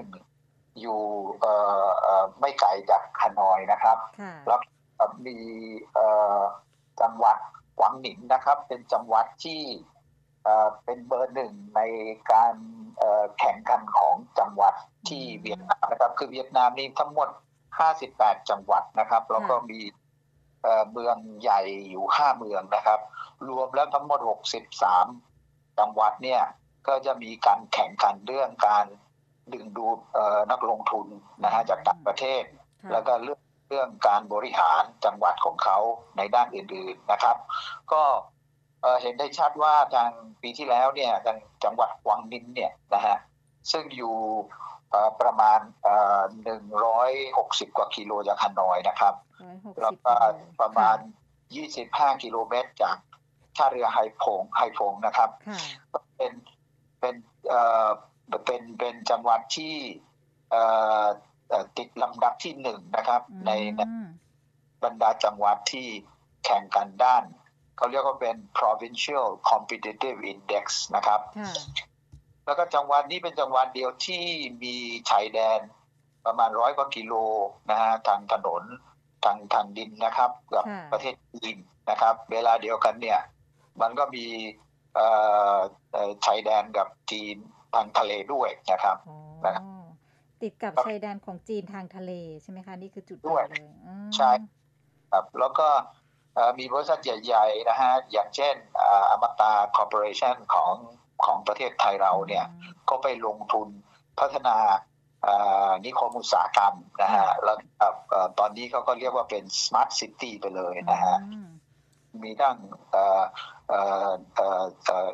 [0.82, 1.01] อยู่
[1.39, 1.53] เอ่
[1.84, 4.60] อเอ่อไม่ไกลจากฮานอยนะครับค่ะแล้ว
[4.99, 5.38] ก็มี
[5.93, 6.39] เอ่อ
[7.01, 7.38] จังหวัด
[7.79, 9.62] กวางหนิงนะครับ เป็นจังหวัดที่
[10.43, 11.82] เอ่อเป็นเบอร์หนึ่งใน
[12.32, 12.54] การ
[12.97, 14.73] เอ่อแข่งขันของจังหวัด
[15.10, 17.30] ที่เวียดนามนะครับ คือเวียดนามนี่ทั้งหมด
[17.89, 19.80] 58 จังหวัดนะครับ แล้วก็มี
[20.63, 22.99] เอ่อเมืองใหญ่อยู่ 5 เมืองนะครับ
[23.49, 24.19] รวมแล้วทั้งหมด
[24.99, 26.41] 63 จังหวัดเนี่ย
[26.88, 28.86] ก็จะมีการแข่งขันเรื่องการ
[29.54, 31.08] ดึงดูดเอ่อนักลงทุน
[31.43, 35.78] นะฮะจากต่างประเทศค่ะแล้วก็เรื่องเรื่องการบริหารจังหวัดของเขา
[36.17, 37.38] ในด้านอื่นๆนะครับ
[37.91, 38.04] ก็
[38.81, 40.09] เอ่อเห็นได้ชัดว่าทาง
[40.41, 43.17] ปีที่แล้วเนี่ยทางจังหวัดกวางนินเนี่ยนะฮะ
[43.71, 44.15] ซึ่งอยู่
[44.89, 45.59] เอ่อประมาณ
[46.43, 49.13] หนึ่งร้อยหกสิบกว่ากิโลจากฮานอยนะครับ
[49.43, 50.15] ร้อยหกแล้วสิบก็
[50.61, 50.97] ประมาณ
[51.53, 51.65] ค่
[52.15, 52.97] 25 กิโลเมตรจาก
[53.55, 55.59] ท่าเรือไฮโพงไฮโพงนะครับค่ะ
[56.17, 56.33] เป็น
[56.99, 57.15] เป็น
[57.49, 57.89] เอ่อ
[58.45, 59.75] เป็นเป็นจังหวัดที่
[60.51, 60.63] เอ่
[61.03, 61.05] อ
[61.49, 64.07] เอ่อติดลำดับที่หนึ่งนะครับ ในในอืม
[64.83, 65.87] บรรดาจังหวัดที่
[66.45, 67.23] แข่งกันด้าน
[67.79, 70.65] เขาเรียกว่าเป็น provincial competitive index
[70.95, 71.53] นะครับค่ะ
[72.45, 74.23] แล้วก็จังหวัดนี้เป็นจังหวัดเดียวที่
[74.63, 74.75] มี
[75.09, 75.59] ชายแดน
[76.25, 77.13] ประมาณร้อยกว่ากิโล
[77.71, 78.63] นะฮะทางถนน
[79.25, 81.57] ทางทางดินนะครับกับค่ะประเทศจีน
[81.89, 83.19] นะครับ เวลาเดียวกันเนี่ย
[83.81, 84.25] มันก็มี
[84.95, 85.07] เอ่
[85.55, 85.57] อ
[85.91, 87.35] เอ่อชายแดนกับจีน
[87.75, 89.63] ทางทะเลด้วยนะครับอ๋อนะครับ
[90.41, 92.11] ติดกับชายแดนของจีนทางทะเล
[92.41, 94.31] ใช่ไหมคะ นี่คือจุดด้วยเด่นเลยอืมใช่
[95.11, 95.98] ครับแล้วก็เอ่อ
[96.59, 98.55] มีบริษัทใหญ่ๆนะฮะอย่างเช่น
[99.11, 100.73] อมตาคอร์ปอเรชันของ
[101.25, 103.67] ของประเทศไทยเราเนี่ยอืมก็ไปลงทุน
[104.19, 104.57] พัฒนา
[105.23, 105.35] เอ่
[105.69, 111.49] อนิคมอุตสาหกรรมนะฮะค่ะแล้วเอ่อเอ่อตอนนี้เขาก็เรียกว่าเป็น smart city ไปเลยนะฮะอืม
[112.23, 112.57] มีทั้ง
[112.91, 113.23] เอ่อ
[113.67, 115.09] เอ่อเอ่อเอ่อ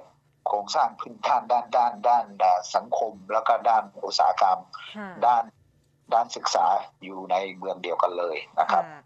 [0.48, 4.60] โครงสร้างพื้นฐานด้านด้านด้านด้านสังคม แล้วก็ด้านอุตสาหกรรม
[4.98, 5.44] ค่ะด้าน
[6.14, 6.66] ด้านศึกษา
[7.04, 9.02] อยู่ในเมืองเดียวกันเลยนะครับค่ะ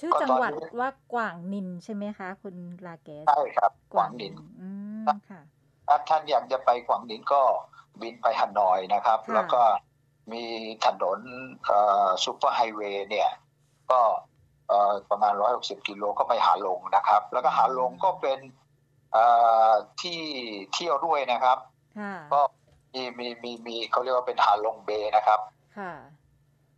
[0.00, 2.54] ชื่อก็จังตอนหวัดนี้ว่ากว่างนินใช่ไหมคะ คุณ
[2.86, 4.68] ลาเกสใช่ครับ กว่างนินอื
[5.02, 5.40] มค่ะ
[5.88, 7.42] ถ้าท่านอยากจะไปกว่างนินก็
[8.00, 9.62] บินไปฮานอยนะครับค่ะแล้วก็
[10.32, 10.44] มี
[10.84, 11.18] ถนน
[12.24, 13.30] superhighway เนี่ย
[13.90, 14.00] ก็
[14.68, 18.38] เอ่อประมาณ 160 กิโลก็ไปหาลงนะครับ แล้วก็หาลงก็เป็น
[19.12, 19.24] เอ่
[19.70, 20.20] อที่
[20.72, 21.58] เที่ยวด้วยนะครับ
[22.00, 22.40] ค่ะก็
[22.94, 25.40] มีมีมีมีเขาเรียกว่าเป็นหาลงเบย์นะครับ
[25.78, 25.92] ค่ะ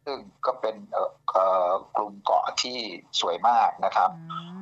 [0.07, 2.79] ซึ่งก็เป็นเอ่อเอ่อกลุ่มเกาะที่
[3.21, 4.21] สวยมากนะครับอื
[4.59, 4.61] ม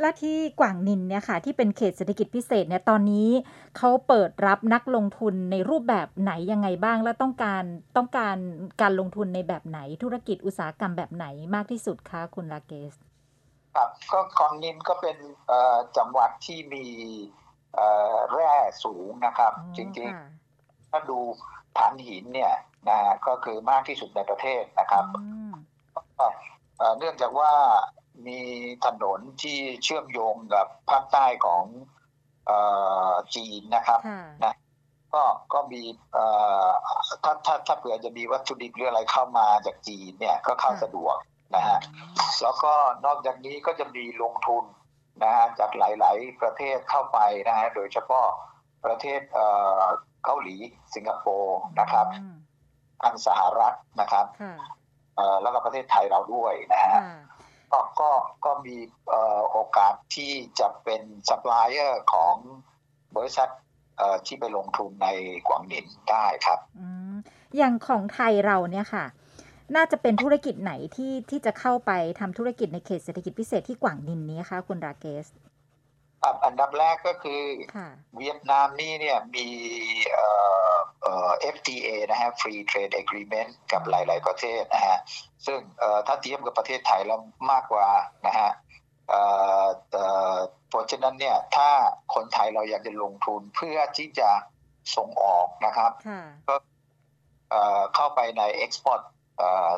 [0.00, 3.28] และที่กว่างนินเนี่ยค่ะ ที่เป็นเขตเศรษฐกิจพิเศษเนี่ยตอนนี้
[3.78, 7.64] เขาเปิดรับนักลงทุนในรูปแบบไหนยังไงบ้าง และต้องการ
[7.96, 8.36] ต้องการ
[8.80, 12.94] การลงทุนในแบบไหนธุรกิจอุตสาหกรรมแบบไหนมากที่สุดคะคุณลาเกส
[13.74, 15.16] ครับก็คอนนินก็เป็น
[15.48, 16.86] เอ่อจังหวัดที่มี
[17.74, 21.18] เอ่อแร่สูงนะครับอ๋อจริงค่ะๆถ้าดู
[21.78, 22.52] ฐานหินเนี่ย
[22.88, 25.52] นะก็คือมากที่สุดในประเทศนะครับอืม
[26.18, 26.26] ก็
[26.78, 27.52] เอ่อเนื่องจากว่า
[28.26, 28.40] มี
[28.84, 31.64] ถนนที่เชื่อมโยงกับภาคใต้ของ
[32.46, 32.58] เอ่
[33.10, 34.54] อจีนนะครับค่ะนะ
[35.14, 35.82] ก็ก็มี
[36.12, 36.24] เอ่
[36.66, 36.70] อ
[37.24, 41.16] ถ้าถ้าถ้าเผื่อจะมีวัตถุดิบหรืออะไรเข้ามาจากจีนเนี่ยก็เข้าค่ะสะดวก
[41.54, 41.78] นะฮะ
[42.42, 42.72] แล้วก็
[43.06, 44.64] นอกจากนี้ก็จะมีลงทุน
[45.22, 48.26] นะฮะจากหลาย ๆ ประเทศเข้าไปนะฮะโดยเฉพาะ
[48.84, 49.20] ประเทศ
[50.22, 50.56] เอ่อเกาหลี
[50.94, 52.34] สิงคโปร์นะครับอืม
[53.02, 54.54] ทางสหรัฐนะครับค่ะ
[55.16, 57.04] เอ่อแล้วก็ประเทศไทยเราด้วยนะฮะค่ะ
[57.72, 58.10] ก็ก็
[58.44, 58.76] ก็มี
[59.10, 62.34] เอ่อโอกาสที่จะเป็นซัพพลายเออร์ของ
[63.16, 63.48] บริษัท
[63.98, 65.08] เอ่อที่ไปลงทุนใน
[65.48, 67.14] กว่างนินได้ครับอืม
[67.56, 69.04] อย่างของไทยเราเนี่ยค่ะ
[69.76, 75.26] น่าจะเป็นธุรกิจไหนที่ที่จะเข้าไปทำธุรกิจในเขตเศรษฐกิจพิเศษที่กว่างนินนี้คะคุณราเกส
[76.22, 77.42] ครับอันดับแรกก็คือ
[77.76, 79.48] ค่ะเวียดนามนี่เนี่ยมี
[80.12, 80.26] เอ่
[80.74, 84.98] อเอ่อ FTA นะฮะ Free Trade Agreement กับหลาย ๆ ประเทศนะฮะ
[85.46, 87.20] ซึ่งเอ่อถ้าเทียบกับประเทศไทยแล้ว
[87.52, 87.88] มากกว่า
[88.26, 88.50] นะฮะ
[89.08, 89.22] เอ่
[89.64, 90.36] อเอ่อ
[90.68, 91.70] เพราะฉะนั้นเนี่ยถ้า
[92.14, 94.30] คนไทยเราอยากจะลงทุนเพื่อที่จะ
[94.96, 96.22] ส่งออกนะครับค่ะ
[97.50, 99.02] เอ่อเข้าไปใน Export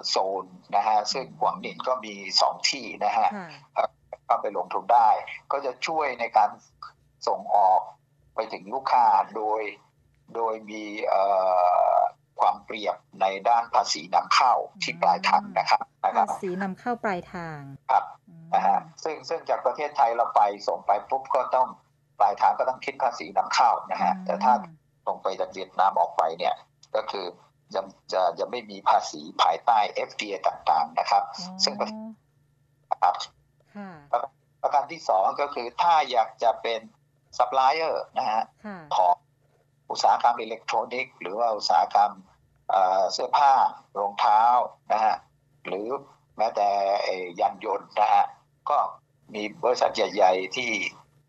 [0.08, 0.44] โซน
[0.76, 3.28] นะฮะซึ่งกวางหนินก็มีสองที่นะฮะ
[3.76, 3.88] ค่ะ
[4.26, 5.08] เข้าไปลงทุนได้
[5.52, 6.50] ก็จะช่วยในการ
[7.28, 7.80] ส่งออก
[8.34, 9.06] ไปถึงลูกค้า
[9.36, 9.62] โดย
[10.34, 11.22] โดยมีเอ่
[11.94, 11.98] อ
[12.40, 17.60] ความเปรียบในด้านภาษีนำเข้าที่ปลายทางนะครับนะคภารับษีนำเข้าปลายทาง
[17.90, 21.68] ครับอืมนะฮะซึ่งซึ่งจากประเทศไทยเราไปส่งไปปุ๊บก็ต้อง
[22.18, 24.52] ปลายทางก็ต้องคิดภาษีนำเข้านะฮะแต่ถ้า
[25.06, 26.54] ส่งไปจากเวียดนามออกไปเนี่ย
[26.94, 27.26] ก็คือ
[27.74, 27.80] จะ
[28.12, 31.98] จะจะไม่มีภาษีภายใต้ FTA ต่างๆนะครับอ๋อซึ่งประเทศ
[32.88, 33.12] ครับค่ะ
[34.62, 36.80] ประการที่สองก็คือถ้าอยากจะเป็น
[37.38, 39.14] ซัพพลายเออร์นะฮะค่ะของ
[39.90, 42.12] อุตสาหกรรมอิเล็กทรอนิกส์หรือว่าอุตสาหกรรม
[42.70, 43.52] เอ่อเสื้อผ้า
[43.98, 44.42] รองเท้า
[44.92, 45.16] นะฮะ
[45.66, 45.88] หรือ
[46.38, 46.68] แม้แต่
[47.02, 48.24] เอ่อยานยนต์นะฮะ
[48.70, 48.78] ก็
[49.34, 50.70] มีบริษัทใหญ่ ๆ ที่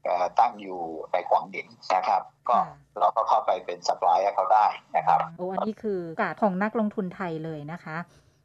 [0.03, 0.81] เอ่อตั้งอยู่
[1.11, 2.65] ในกว่างนินนะครับ ก็ค่ะ
[2.99, 7.97] เราก็เข้าไปเป็น supply ให้เขาได้นะครับ โอ้อันนี้คือโอกาสของนักลงทุนไทยเลยนะคะ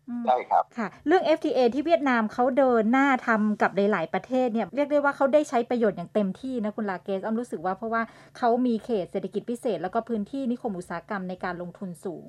[0.09, 8.03] อืมได้ครับค่ะ เรื่อง FTA ที่เวียดนามเขาเดินหน้าทำกับหลาย ๆ ประเทศเนี่ยเรียกได้ว่าเขาได้ใช้ประโยชน์อย่างเต็มที่นะคุณลาเกสอ้อมรู้สึกว่าเพราะว่า
[8.39, 12.27] เขามีเขตเศรษฐกิจพิเศษ แล้วก็พื้นที่นิคมอุตสาหกรรมในการลงทุนสูง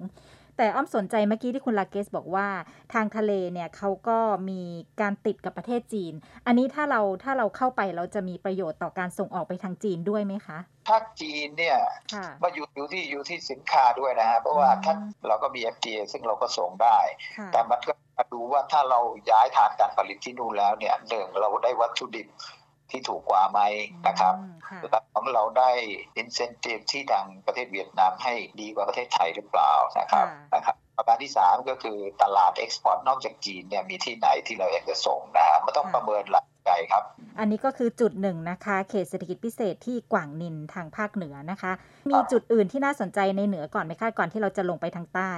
[0.62, 2.48] แต่อ้อมสนใจเมื่อกี้ที่คุณลาเกสบอกว่า
[2.94, 4.20] ทางทะเลเนี่ยเขาก็
[4.50, 4.62] มี
[5.02, 6.14] การติดกับประเทศจีน
[6.46, 11.78] อันนี้ถ้าเราถ้าเราเข้าไปเราจะมีประโยชน์ต่อการส่งออกไปทางจีนด้วยไหมคะถ้าจีนเนี่ย
[12.14, 14.94] ค่ะมาอยู่อยู่ที่อยู่ที่สินค้าด้วยนะฮะเพราะว่าอืมถ้า
[15.28, 17.00] เราก็มี FTA ซึ่งเราก็ส่งได้
[17.38, 19.00] ค่ะแต่มันก็มาดูว่าถ้าเรา
[19.32, 22.28] ย้ายฐานการผลิตที่นู่นแล้วเนี่ยหนึ่งเราได้วัตถุดิบ
[22.92, 23.60] ที่ถูกกว่าไหม
[24.08, 25.72] นะครับอืมค่ะและของเราได้
[26.22, 37.04] incentive ที่ทางประเทศเวียดนามให้ดีกว่าประเทศไทยหรือเปล่านะครับค่ะนะครับประการที่สามก็คือตลาด export นอกจากจีนเนี่ยมีที่ไหนที่เราอยากจะส่งนะฮะมันต้องประเมินหลายปัจจัยครับ
[37.40, 41.72] อันนี้ก็คือจุดหนึ่งนะคะ เขตเศรษฐกิจพิเศษที่กวางนินทางภาคเหนือนะคะ
[42.10, 45.34] มีจุดอื่นที่น่าสนใจในเหนือก่อนไหมคะก่อนที่เราจะลงไปทางใต้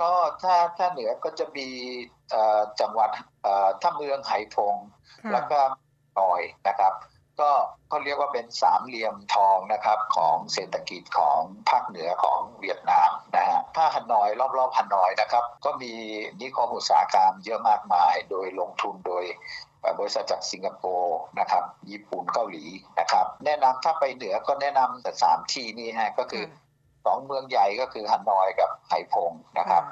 [0.00, 0.12] ก็
[0.42, 1.68] ถ้าถ้าเหนือก็จะมี
[2.30, 3.10] เอ่อจังหวัด
[3.42, 4.74] เอ่อท่าเมืองไหพง
[5.22, 5.60] ค่ะแล้วก็
[6.16, 6.94] หน่อยนะครับ
[7.40, 7.50] ก็
[7.88, 15.92] เขาเรียกว่าเป็นสามเหลี่ยมทองนะครับของเศรษฐกิจของภาคเหนือของเวียดนามนะฮะถ้าฮันนอยรอบๆฮันนอยนะครับ ก็มี
[16.40, 19.24] นิคมอุตสาหกรรมเยอะมากมาย โดยลงทุนโดย
[19.80, 22.64] เอ่อบริษัทจากสิงคโปร์นะครับญี่ปุ่นเกาหลี
[23.00, 26.44] นะครับ แนะนำถ้าไปเหนือก็แนะนำแต่สามที่นี้ฮะก็คือ
[27.04, 29.82] สองเมืองใหญ่ก็คือฮันนอยกับไหพงนะครับ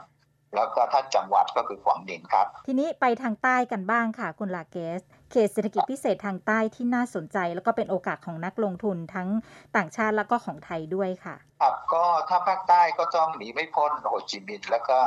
[0.54, 9.28] แล้วก็ถ้าจังหวัดก็คือกวางนินครับ ทีนี้ไปทางใต้กันบ้างค่ะ คุณลาเกส เขตเศรษฐกิจพิเศษทางใต้ที่น่าสนใจ แล้วก็เป็นโอกาสของนักลงทุนทั้ง
[9.76, 14.98] ต่างชาติแล้วก็ของไทยด้วยค่ะครับก็ถ้าภาคใต้ก็ต้องหนีไม่พ้นโฮจิมินห์แล้วก็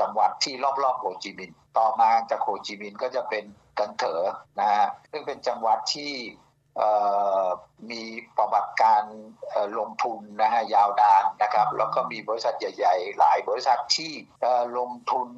[0.00, 3.44] จังหวัดที่รอบๆโฮจิมินห์ต่อมาจากโฮจิมินห์ก็จะเป็น
[3.78, 4.22] กันเถอ
[4.60, 6.12] นะฮะซึ่งเป็นจังหวัดที่
[7.90, 8.02] มี
[8.36, 9.04] ประวัติการ
[9.78, 14.12] ลงทุนนะฮะยาวนานนะครับแล้วก็มีบริษัทใหญ่ๆ หลายบริษัทที่
[14.78, 15.28] ลงทุน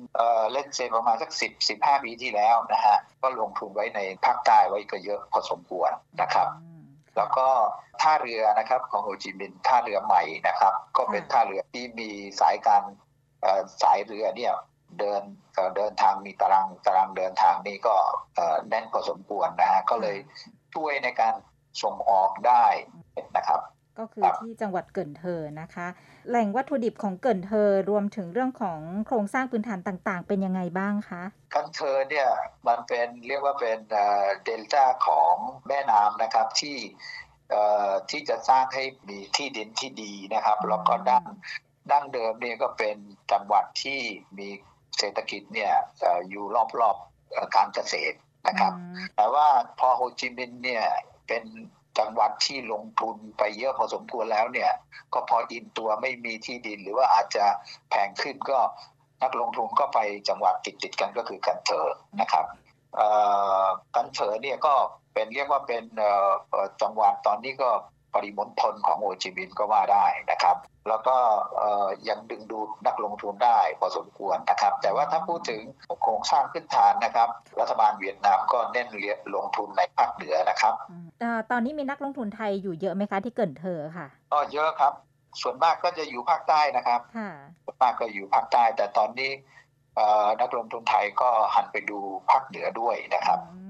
[0.52, 5.90] เล่นเซนประมาณสักสิบสิบห้าปีที่แล้วนะฮะก็ลงทุนไว้ในภาคใต้ไว้ก็เยอะพอสมควร
[6.22, 6.48] นะครับ
[7.16, 7.48] แล้วก็
[8.02, 12.82] ท่าเรือนะครับของโฮจิมินห์ท่าเรือใหม่นะครับ ก็เป็นท่าเรือที่มีสายการ
[13.82, 14.54] สายเรือเนี่ย
[14.98, 15.22] เดิน
[15.76, 17.94] เดินทางมีตารางตารางเดินทางนี่ก็
[18.68, 20.16] แน่นพอสมควรนะฮะก็เลย
[20.76, 21.34] ช่วยในการ
[21.82, 22.64] ส่งออกได้
[23.36, 23.60] นะครับ
[23.98, 25.86] ก็คือครับที่จังหวัดเกินเธอนะคะ
[26.28, 31.22] แหล่งวัตถุดิบของเกินเธอรวมถึงเรื่องของโครงสร้างพื้นฐานต่างๆ เป็นยังไงบ้างคะ
[31.54, 32.28] กันเธอเนี่ย
[32.68, 33.78] มันเป็นเรียกว่าเป็น
[34.44, 35.34] เดลต้าของ
[35.68, 36.76] แม่น้ำนะครับที่
[37.50, 41.24] เอ่อที่จะสร้างให้มีที่ดินที่ดีนะครับ แล้วก็ดั้ง
[41.90, 42.96] ดั้งเดิมเนี่ยก็เป็น
[43.32, 44.00] จังหวัดที่
[44.38, 44.48] มี
[44.98, 46.44] เศรษฐกิจเนี่ยเอ่ออยู่
[46.80, 49.46] รอบๆเอ่อการเกษตร นะครับอืมแต่ว่า
[49.78, 50.84] พอโฮจิมินห์เนี่ย
[51.28, 51.44] เป็น
[51.98, 54.70] จังหวัดที่ลงทุนไปเยอะพอสมควรแล้วเนี่ย
[55.14, 57.44] ก็พออิ่มตัวไม่มีที่ดิน หรือว่าอาจจะ
[57.90, 58.58] แพงขึ้นก็
[59.22, 61.88] นักลงทุนก็ไปจังหวัดติดติดๆกันก็คือกันเถอ
[62.20, 62.44] นะครับ
[62.96, 63.08] เอ่
[63.62, 64.74] อกันเถอเนี่ยก็
[65.14, 67.70] เป็นเรียกว่าเป็นเอ่อเอ่อจังหวัดตอนนี้ก็
[68.14, 70.56] ปริมณฑลของโฮจิมินห์ก็ว่าได้นะครับ
[70.88, 71.16] แล้วก็
[71.56, 75.62] เอ่อยังดึงดูดนักลงทุนได้พอสมควรนะครับ แต่ว่าถ้าพูดถึง
[76.02, 77.28] โครงสร้างพื้นฐานนะครับ
[77.60, 84.92] รัฐบาลเวียดนามก็เน้นเรียนลงทุนในภาคเหนือนะครับอืมเอ่อตอนนี้มีนักลงทุนไทยอยู่เยอะไหมคะที่เกินเธอค่ะก็เยอะครับ
[85.42, 87.30] ส่วนมากก็จะอยู่ภาคใต้นะครับค่ะ
[87.64, 89.30] ส่วนมากก็อยู่ภาคใต้ แต่ตอนนี้
[89.94, 91.98] เอ่อนักลงทุนไทยก็หันไปดู
[92.30, 93.65] ภาคเหนือด้วยนะครับอืมค่ะ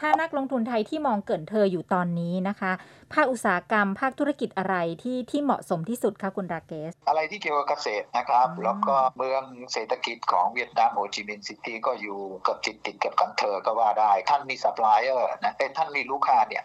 [0.00, 2.72] ถ้านักลงทุนไทยที่มองเกินเธออยู่ตอนนี้นะคะ
[3.14, 16.64] ภาคอุตสาหกรรม ภาคธุรกิจอะไรที่ที่เหมาะสมที่สุดคะคุณราเกส อะไรที่เกี่ยวกับเกษตรนะครับอืมแล้วก็เมืองเศรษฐกิจของเวียดนามโฮจิมินห์ซิตี้ก็อยู่กับติดติดๆกับกันเถอก็ว่าได้ ท่านมีซัพพลายเออร์นะเอ้ยท่านมีลูกค้าเนี่ย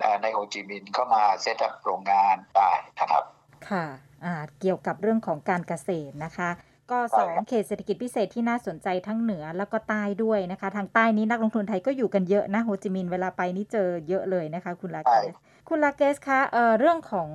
[0.00, 3.24] เอ่อในโฮจิมินห์ก็มา set up โรงงานได้นะครับ
[3.70, 3.84] ค่ะ
[4.24, 6.50] อ่าเกี่ยวกับเรื่องของการเกษตรนะคะ
[6.90, 15.34] ก็ใช่สองครับเขตเศรษฐกิจพิเศษที่น่าสนใจทั้งเหนือแล้วก็ใต้ด้วยนะคะ ทางใต้นี้นักลงทุนไทยก็อยู่กันเยอะนะโฮจิมินห์เวลาไปนี่เจอเยอะเลยนะคะ คุณลาเกส
[15.68, 17.28] คุณลาเกสคะเอ่อเรื่องของ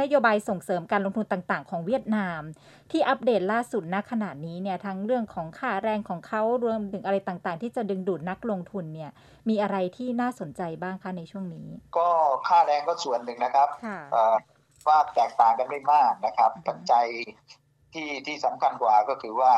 [0.00, 2.40] นโยบายส่งเสริมการลงทุนต่างๆ ของเวียดนาม
[2.90, 9.10] ที่อัปเดตล่าสุดณขณะนี้เนี่ยทั้งเรื่องของค่าแรงของเขารวมถึงอะไรต่างๆ ที่จะดึงดูดนักลงทุนเนี่ย
[9.48, 12.08] มีอะไรที่น่าสนใจบ้างคะในช่วงนี้ ก็
[12.48, 14.36] ค่าแรงก็ส่วนหนึ่งนะครับค่ะเอ่อ
[14.88, 17.06] ว่าแตกต่างกันไม่มากนะครับอือฮึปัจจัย
[17.94, 19.52] ที่ที่สำคัญกว่าก็คือว่า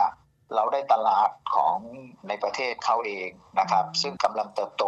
[0.54, 1.76] เราได้ตลาดของ
[2.28, 3.28] ในประเทศเขาเอง
[3.60, 4.84] นะครับ ซึ่งกำลังเติบโต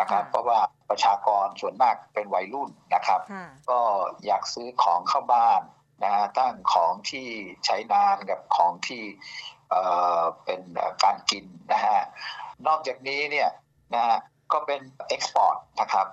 [0.00, 0.58] นะครับ เพราะว่า
[0.90, 3.80] ประชากรส่วนมากเป็นวัยรุ่นนะครับค่ะก็
[4.26, 5.62] อยากซื้อของเข้าบ้าน
[6.04, 7.28] นะฮะทั้งของที่
[7.64, 9.02] ใช้นานกับของที่
[9.70, 9.82] เอ่
[10.20, 12.00] อเป็นเอ่อการกินนะฮะ
[12.66, 13.48] นอกจากนี้เนี่ย
[13.94, 14.18] นะฮะ
[14.52, 16.06] ก็เป็น export นะครับ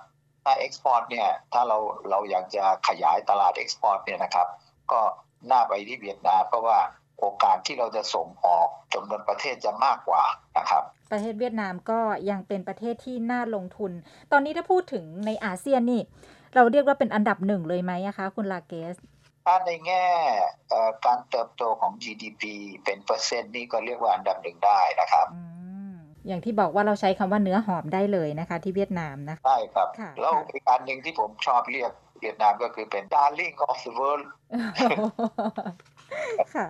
[0.44, 1.78] ถ้า export เนี่ยถ้าเรา
[2.10, 4.48] เราอยากจะขยายตลาด export เนี่ยนะครับ
[4.92, 5.00] ก็
[5.50, 6.78] น่าไปที่เวียดนามเพราะว่า
[7.20, 10.24] โอกาสที่เราจะส่งออกจำนวนประเทศจะมากกว่า
[10.58, 13.92] นะครับ ประเทศเวียดนามก็ยังเป็นประเทศที่น่าลงทุน
[14.32, 16.02] ตอนนี้ถ้าพูดถึงในอาเซียนนี่
[16.54, 18.96] เราเรียกว่าเป็นอันดับหนึ่งเลยไหมอะคะ คุณลาเกส
[19.44, 20.04] ถ้าในแง่
[20.68, 22.42] เอ่อการเติบโตของ GDP
[22.84, 25.42] เป็นเปอร์เซ็นต์นี่ก็เรียกว่าอันดับหนึ่งได้นะครับอื
[25.90, 25.94] ม
[26.26, 34.26] อย่างที่บอกว่าเราใช้คำว่าเนื้อหอมได้เลยนะคะ ที่เวียดนามนะคะใช่ครับค่ะแล้วค่ะอีกอันหนึ่งที่ผมชอบเรียก เวียดนามก็คือเป็น darling of the world
[36.54, 36.68] ค่ะ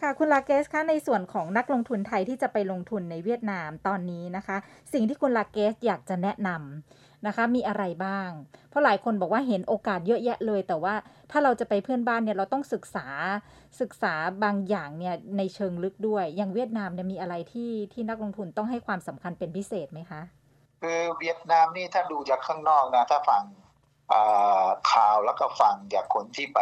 [0.00, 4.56] ค่ะ คุณลาเกสคะในส่วนของนักลงทุนไทยที่จะไปลงทุนในเวียดนามตอนนี้นะคะ
[4.92, 8.30] สิ่งที่คุณลาเกสอยากจะแนะนำนะคะ มีอะไรบ้าง
[8.68, 10.94] เพราะหลายคนบอกว่าเห็นโอกาสเยอะแยะเลย แต่ว่า
[11.30, 13.06] ถ้าเราจะไปเพื่อนบ้านเนี่ยเราต้องศึกษา
[13.80, 14.14] ศึกษา
[14.44, 20.22] บางอย่างเนี่ยในเชิงลึกด้วย อย่างเวียดนามเนี่ยมีอะไรที่ที่นักลงทุนต้องให้ความสำคัญเป็นพิเศษไหมคะ
[20.82, 23.42] คือเวียดนามนี่ถ้าดูจากข้างนอกนะถ้าฟัง
[24.92, 26.60] ข่าวแล้วก็ฟังจากคนที่ไป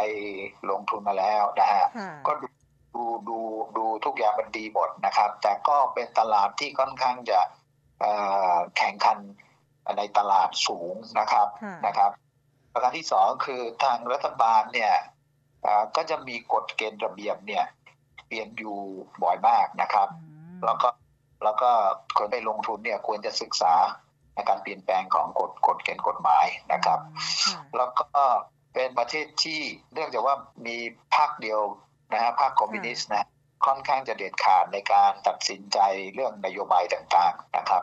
[0.71, 1.85] ลงทุนมาแล้วนะฮะ
[2.27, 2.49] ก็ดู
[2.95, 3.39] ดูดู
[3.77, 7.41] ดูทุกอย่างมันดีหมดนะครับ แต่ก็เป็นตลาดที่ค่อนข้างจะ
[8.77, 9.19] แข่งขัน
[9.99, 11.49] ในตลาดสูงนะครับ
[11.87, 12.11] นะครับ
[12.73, 14.93] ประการที่สองคือทางรัฐบาลเนี่ย
[15.97, 17.65] ก็จะมีกฎเกณฑ์ระเบียบเนี่ย
[18.27, 18.77] เปลี่ยนอยู่
[19.23, 20.09] บ่อยมากนะครับ
[20.65, 20.89] แล้วก็
[21.45, 21.71] แล้วก็
[22.19, 23.75] คนไปลงทุนเนี่ยควรจะศึกษา
[24.35, 27.01] ในการเปลี่ยนแปลงของกฎกฎเกณฑ์กฎหมายนะครับ
[27.77, 28.23] แล้วก็
[28.75, 29.61] เป็นประเทศที่
[29.93, 30.35] เนื่องจากว่า
[30.67, 30.77] มี
[31.17, 31.61] พรรคเดียว
[32.13, 33.29] นะฮะพรรคคอมมิวนิสต์นะ
[33.67, 35.79] ค่อนข้างจะเด็ดขาดในการตัดสินใจ
[36.15, 37.83] เรื่องนโยบายต่างๆนะครับ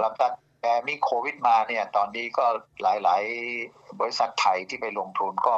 [0.00, 0.24] แล้วก็
[0.62, 2.46] แต่มีโควิดมาเนี่ยตอนนี้ก็
[2.82, 5.56] หลายๆ บริษัทไทยที่ไปลงทุนก็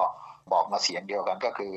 [0.52, 1.72] บอกมาเสียงเดียวกันก็คือ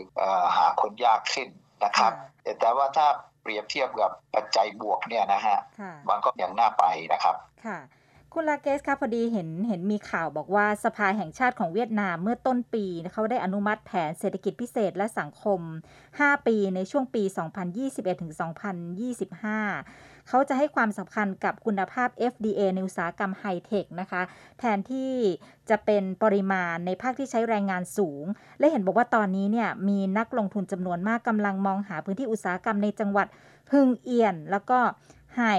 [0.57, 1.49] หาคนยากขึ้น
[1.85, 2.11] นะครับ
[2.59, 3.07] แต่ว่าถ้า
[3.41, 5.57] เปรียบเทียบกับปัจจัยบวกเนี่ยนะฮะ
[6.09, 7.35] มันก็ยังน่าไปนะครับ
[8.33, 15.59] คุณลาเกสคะพอดีเห็นเห็นมีข่าวบอกว่าสภาแห่งชาติของเวียดนามเมื่อต้นปีเขาได้อนุมัติแผนเศรษฐกิจพิเศษและสังคม
[16.03, 17.23] 5 ปีในช่วงปี
[17.71, 18.33] 2021ถึง
[19.69, 24.21] 2025 เขาจะให้ความสำคัญกับคุณภาพ FDA ในอุตสาหกรรมไฮเทคนะคะ
[24.59, 25.13] แทนที่
[25.69, 28.25] จะเป็นปริมาณในภาคที่ใช้แรงงานสูง
[28.59, 33.27] และเห็นบอกว่าตอนนี้เนี่ยมีนักลงทุนจำนวนมากกำลังมองหาพื้นที่อุตสาหกรรมในจังหวัด
[33.69, 34.79] พึงเอียน แล้วก็
[35.37, 35.55] ไห่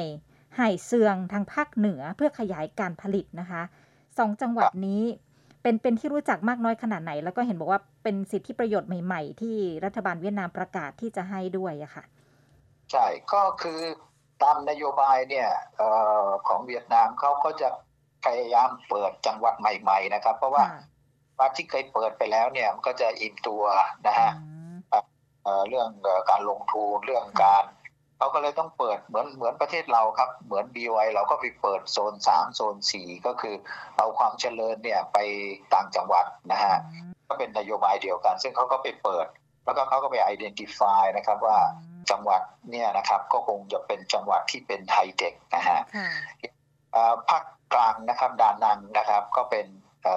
[0.61, 3.63] ไห่เซืองทางภาคเหนือเพื่อขยายการผลิตนะคะ
[4.19, 5.03] สองจังหวัดนี้
[5.63, 12.05] เป็นเป็นที่รู้จักมากน้อยขนาดไหน แล้วก็เห็นบอกว่าเป็นสิทธิประโยชน์ใหม่ ๆ ที่รัฐบาลเวียดนามประกาศที่จะให้ด้วยอะค่ะ
[12.91, 13.81] ใช่ก็คือ
[14.43, 15.49] ตามนโยบายเนี่ย
[15.81, 15.83] อ
[16.27, 17.69] อของเวียดนามเขาก็จะ
[18.25, 20.65] พยายามเปิดจังหวัดใหม่ ๆ นะครับ เพราะว่า
[21.39, 23.63] วัดที่เคยเปิดไปแล้วเนี่ยมันก็จะอิ่มตัว
[24.07, 24.31] นะฮะ
[25.69, 25.89] เรื่อง
[26.31, 27.65] การลงทุนเรื่องการ
[28.21, 33.55] เขาก็เลยต้องเปิดเหมือนเหมือนประเทศเราครับ เหมือน BY เราก็ไปเปิดโซนสามโซนสี่ก็คือ
[33.99, 35.19] เอาความเจริญเนี่ยไป
[35.75, 36.77] ต่างจังหวัดนะฮะ
[37.29, 39.27] ก็เป็นนโยบายเดียวกัน ซึ่งเขาก็ไปเปิด
[39.65, 41.59] แล้วก็เขาก็ไป identify นะครับว่า
[42.11, 45.81] จังหวัดเนี่ยนะครับก็คงจะเป็นจังหวัดที่เป็นไฮเทคนะฮะ
[47.29, 49.67] ภาคกลางนะครับดานังนะครับก็เป็น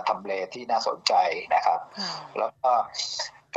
[0.07, 1.13] ทำเลที่น่าสนใจ
[1.55, 1.79] นะครับ
[2.37, 2.71] แล้วก็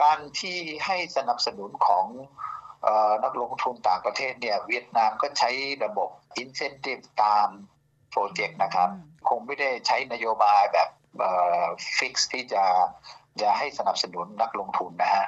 [0.00, 2.06] การที่ให้สนับสนุนของ
[3.23, 5.49] นักลงทุนต่างประเทศเนี่ยเวียดนามก็ใช้
[5.85, 6.09] ระบบ
[6.41, 7.47] incentive ตาม
[8.11, 8.89] โปรเจกต์นะครับ
[9.29, 10.89] คงไม่ได้ใช้นโยบายแบบ
[11.97, 12.63] ฟิกซ์ที่จะ
[13.41, 15.25] จะให้สนับสนุนนักลงทุนนะฮะ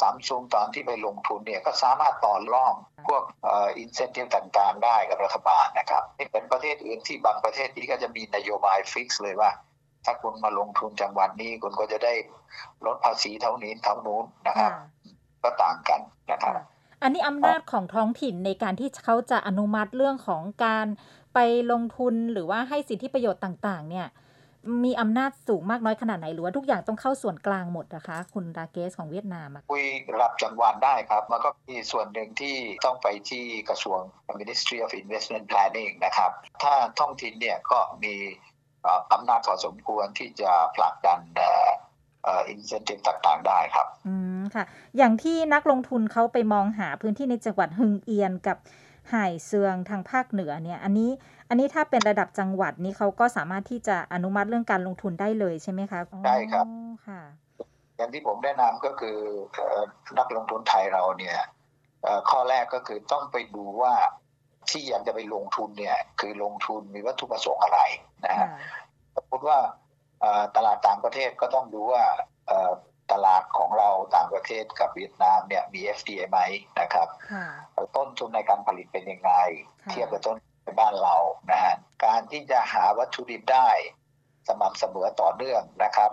[0.00, 2.74] สามซุงตอนที่ไปลงทุนเนี่ยก็สามารถต่อรอง
[3.06, 3.22] พวก
[3.78, 9.50] อินเซนティブต่างๆได้กับรัฐบาลนะครับนี่เป็นประเทศอื่นที่บางประเทศที่ก็จะมีนโยบายฟิกซ์เลยว่า
[10.04, 12.14] ถ้าคุณมาลงทุนจังหวัดนี้คุณก็จะได้
[12.86, 14.72] ลดภาษีเท่านี้เท่านู้นนะครับ
[15.42, 16.00] ก็ต่างกัน
[16.32, 16.54] นะครับ
[17.03, 20.87] อันนี้อำนาจของท้องถิ่นในการที่เขาจะอนุมัติเรื่องของการ
[21.33, 21.39] ไป
[21.71, 24.07] ลงทุนหรือว่าให้สิทธิประโยชน์ต่างๆ เนี่ย
[24.85, 29.85] มีอำนาจสูงมากน้อยขนาดไหนหรือว่าทุกอย่างต้องเข้าส่วนกลางหมดนะคะ คุณดาเกสของเวียดนามคุย
[30.21, 33.99] รับจังหวัดได้ครับมันก็มีส่วนหนึ่งที่ต้องไปที่กระทรวง
[34.39, 36.31] Ministry of Investment Planning นะครับ
[36.63, 38.15] ถ้าท้องถิ่นเนี่ยก็มี
[39.13, 41.19] อำนาจพอสมควรที่จะผลักดัน
[42.27, 44.63] อินเซนティブต่างๆ ได้ครับ อืมค่ะ
[44.97, 48.57] อย่างที่นักลงทุนเขาไปมองหาพื้นที่ในจังหวัดหึงเอียนกับ
[49.13, 51.11] หายเสืองทางภาคเหนือเนี่ย อันนี้
[51.49, 56.65] อันนี้ถ้าเป็นระดับจังหวัดนี้เขาก็สามารถที่จะอนุมัติเรื่องการลงทุนได้เลยใช่ไหมคะได้ครับ
[57.07, 57.21] ค่ะ
[57.97, 59.17] อย่างที่ผมแนะนำก็คือ
[60.17, 61.37] นักลงทุนไทยเราเนี่ย
[62.29, 63.93] ข้อแรกก็คือต้องไปดูว่า
[64.69, 67.79] ที่อยากจะไปลงทุนเนี่ย คือลงทุนมีวัตถุประสงค์อะไร
[68.25, 68.47] นะฮะ
[69.15, 69.57] สมมติว่า
[70.55, 72.03] ตลาดต่างประเทศก็ต้องดูว่า
[73.11, 76.39] ตลาดของเราต่างประเทศกับเวียดนามเนี่ยมี FTA ไหม
[76.81, 77.07] นะครับ
[77.95, 79.31] ต้นทุนในการผลิตเป็นยังไง
[79.89, 81.15] เทียบกับต้นในบ้านเรา
[81.51, 83.69] นะฮะการที่จะหาวัตถุดิบได้
[84.47, 86.11] สม่ำเสมอต่อเนื่องนะครับ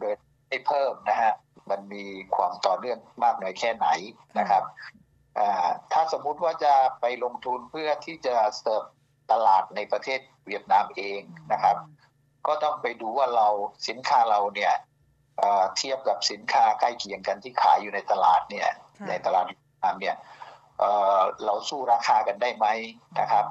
[0.00, 0.14] โดย
[0.48, 1.32] ไม่เพิ่มนะฮะ
[1.70, 2.04] มันมี
[2.36, 3.88] ความต่อเนื่องมากน้อยแค่ไหน
[4.38, 4.62] นะครับ
[5.92, 8.82] ถ้าสมมุติว่าจะไปลงทุนเพื่อที่จะเสิร์ฟ
[9.32, 11.20] ตลาดในประเทศเวียดนามเอง
[11.52, 11.76] นะครับ
[12.46, 13.48] ก็ต้องไปดูว่าเรา
[13.88, 14.72] สินค้าเราเนี่ย
[15.76, 18.68] เทียบกับสินค้าใกล้เคียงกันที่ขายอยู่ในตลาดเนี่ย
[19.08, 19.44] ในตลาด
[19.84, 20.16] นามเนี่ย
[21.44, 22.66] เราสู้ราคากันได้ไหม
[23.20, 23.44] นะครับ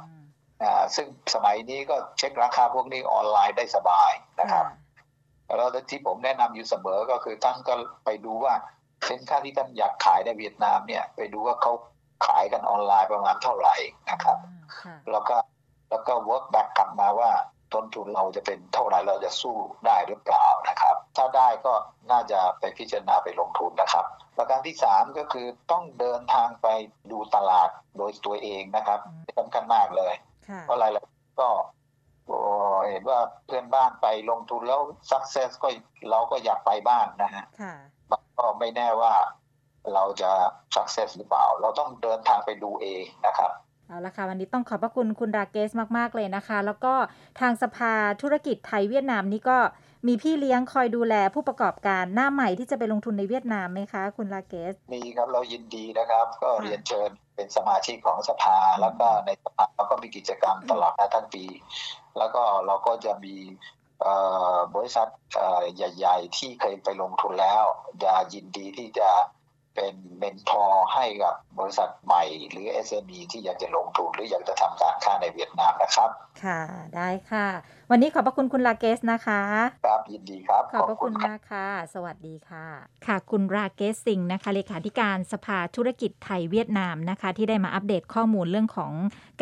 [0.96, 4.66] ซึ่งสมัยนี้ก็เช็คราคาพวกนี้ออนไลน์ได้สบายนะครับ
[5.58, 7.74] แล้วที่ผมแนะนำอยู่เสมอก็คือท่านก็
[8.06, 8.54] ไปดูว่า
[9.10, 11.74] สินค้าที่ท่านอยากขายในเวียดนามเนี่ยไปดูว่าเขา
[12.28, 13.76] ขายกันออนไลน์ประมาณเท่าไหร่
[14.12, 14.38] นะครับ
[14.80, 15.36] ค่ะแล้วก็
[15.90, 17.32] แล้วก็ work back กลับมาว่า
[17.74, 21.74] ต้นทุนเราจะเป็นเท่าไหร่เราจะสู้ได้หรือเปล่านะครับ ถ้าได้ก็
[22.12, 24.06] น่าจะไปพิจารณาไปลงทุนนะครับ
[24.38, 26.68] ประการที่สามก็คือต้องเดินทางไป
[27.12, 30.14] ดูตลาดโดยตัวเองนะครับอืมสำคัญมากเลย
[30.50, 31.04] ค่ะเพราะอะไรล่ะ
[31.42, 31.50] ก็
[32.28, 32.38] โอ้
[32.90, 35.68] เห็นว่าเพื่อนบ้านไปลงทุนแล้ว success ก็
[36.12, 37.74] เราก็อยากไปบ้างนะฮะค่ะ
[38.40, 39.14] ก็ไม่แน่ว่า
[39.94, 40.32] เราจะ
[40.76, 43.52] success หรือเปล่า เราต้องเดินทางไปดูเองนะครับ
[43.88, 46.94] เอาละค่ะวันนี้ต้องขอบพระคุณคุณราเกสมาก ๆ เลยนะคะ แล้วก็
[47.40, 49.58] ทางสภาธุรกิจไทยเวียดนามนี่ก็
[50.08, 61.46] มีพี่เลี้ยงคอยดูแลผู้ประกอบการหน้าใหม่ที่จะไปลงทุนในเวียดนามไหมคะ คุณราเกสมีครับเรายินดีนะครับ ก็ค่ะเรียนเชิญเป็นสมาชิกของสภาแล้วก็ในสภาเราก็มีกิจกรรมตลอดนะทั้งปี
[62.18, 63.36] แล้วก็เราก็จะมี
[64.02, 64.14] เอ่
[64.56, 67.64] อบริษัทเอ่อใหญ่ ๆ ที่เคยไปลงทุนแล้ว
[68.04, 69.10] จะยินดีที่จะ
[69.76, 76.10] เป็น mentor ให้กับบริษัทใหม่ หรือ SME ที่อยากจะลงทุนหรืออยากจะทำการค้าในเวียดนามนะครับ
[76.44, 76.62] ค่ะ
[76.96, 77.48] ได้ค่ะ
[77.92, 79.42] วันนี้ขอบพระคุณคุณราเกสนะคะ
[79.86, 82.66] ครับยินดีครับ ขอบพระคุณมากค่ะ สวัสดีค่ะ
[83.06, 88.92] ค่ะคุณราเกสซิงห์นะคะเลขาธิการสภาธุรกิจไทยเวียดนามนะคะ ที่ได้มาอัปเดตข้อมูลเรื่องของ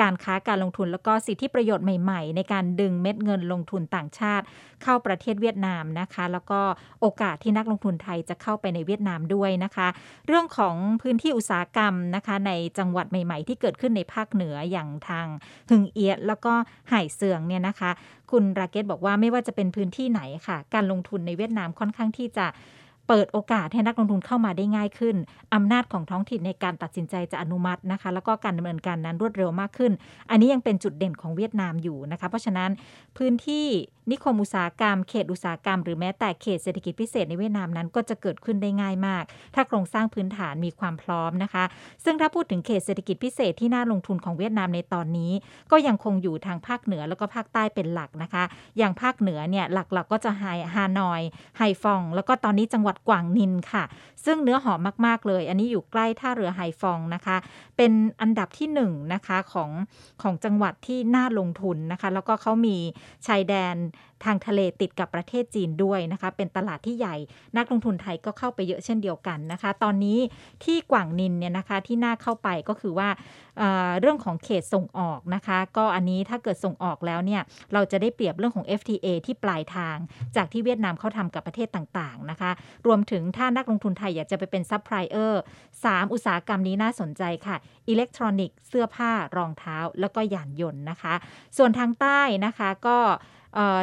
[0.01, 4.45] การค้าการลงทุน แล้วก็สิทธิประโยชน์ใหม่ๆ ในการดึงเม็ดเงินลงทุนต่างชาติ
[4.83, 6.61] เข้าประเทศเวียดนามนะคะ แล้วก็
[7.01, 9.87] โอกาสที่นักลงทุนไทยจะเข้าไปในเวียดนามด้วยนะคะ
[10.27, 15.27] เรื่องของพื้นที่อุตสาหกรรมนะคะในจังหวัดใหม่ ๆ ที่เกิดขึ้นในภาคเหนืออย่างทาง
[15.69, 16.53] หึงเอียดแล้วก็
[16.89, 17.91] ไห่เสืองเนี่ยนะคะ
[18.33, 22.45] คุณราเกตบอกว่าไม่ว่าจะเป็นพื้นที่ไหนค่ะ การลงทุนในเวียดนามค่อนข้างที่จะ
[23.07, 25.15] เปิดโอกาสให้นักลงทุนเข้ามาได้ง่ายขึ้น
[25.53, 29.91] อำนาจของท้องถิ่นในการตัดสินใจจะอนุมัตินะคะ แล้วก็การดำเนินการนั้นรวดเร็วมากขึ้น
[30.29, 32.69] อันนี้ยังเป็นจุดเด่นของเวียดนามอยู่นะคะ เพราะฉะนั้น
[33.17, 33.65] พื้นที่
[34.11, 39.23] นิคมอุตสาหกรรม เขตอุตสาหกรรม หรือแม้แต่เขตเศรษฐกิจพิเศษในเวียดนามนั้นก็จะเกิดขึ้นได้ง่ายมาก
[39.55, 41.63] ถ้าโครงสร้างพื้นฐานมีความพร้อมนะคะ
[42.03, 45.31] ซึ่งถ้าพูดถึงเขตเศรษฐกิจพิเศษที่น่าลงทุนของเวียดนามในตอนนี้
[45.71, 48.43] ก็ยังคงอยู่ทางภาคเหนือแล้วก็ภาคใต้เป็นหลักนะคะ
[48.77, 50.43] อย่างภาคเหนือเนี่ยหลักๆก็จะไฮ
[50.73, 51.21] ฮานอย
[51.57, 53.83] ไฮฟอง แล้วก็ตอนนี้จังหวัดกวางนินค่ะ
[54.25, 57.37] ซึ่งเนื้อหอมมากๆเลย อันนี้อยู่ใกล้ท่าเรือไฮฟองนะคะ
[57.77, 57.91] เป็น
[58.21, 59.69] อันดับที่หนึ่งนะคะของ
[60.21, 62.77] ของจังหวัดที่น่าลงทุนนะคะ แล้วก็เขามี
[63.27, 63.75] ชายแดน
[64.23, 67.15] ทางทะเลติดกับประเทศจีนด้วยนะคะ เป็นตลาดที่ใหญ่
[67.57, 70.19] นักลงทุนไทยก็เข้าไปเยอะเช่นเดียวกันนะคะ ตอนนี้
[70.63, 73.09] ที่กวางนินเนี่ยนะคะที่น่าเข้าไปก็คือว่า
[73.57, 77.41] เรื่องของเขตส่งออกนะคะ ก็อันนี้ถ้าเกิดส่งออกแล้วเนี่ย
[77.73, 79.97] เราจะได้เปรียบเรื่องของ FTA ที่ปลายทาง
[80.35, 82.51] จากที่เวียดนามเขาทำกับประเทศต่างๆนะคะ
[82.87, 85.41] รวมถึงถ้านักลงทุนไทยอยากจะไปเป็นซัพพลายเออร์
[85.85, 87.55] สามอุตสาหกรรมนี้น่าสนใจค่ะ
[87.89, 91.13] อิเล็กทรอนิกส์เสื้อผ้ารองเท้าแล้วก็ยานยนต์นะคะ
[91.57, 92.97] ส่วนทางใต้นะคะก็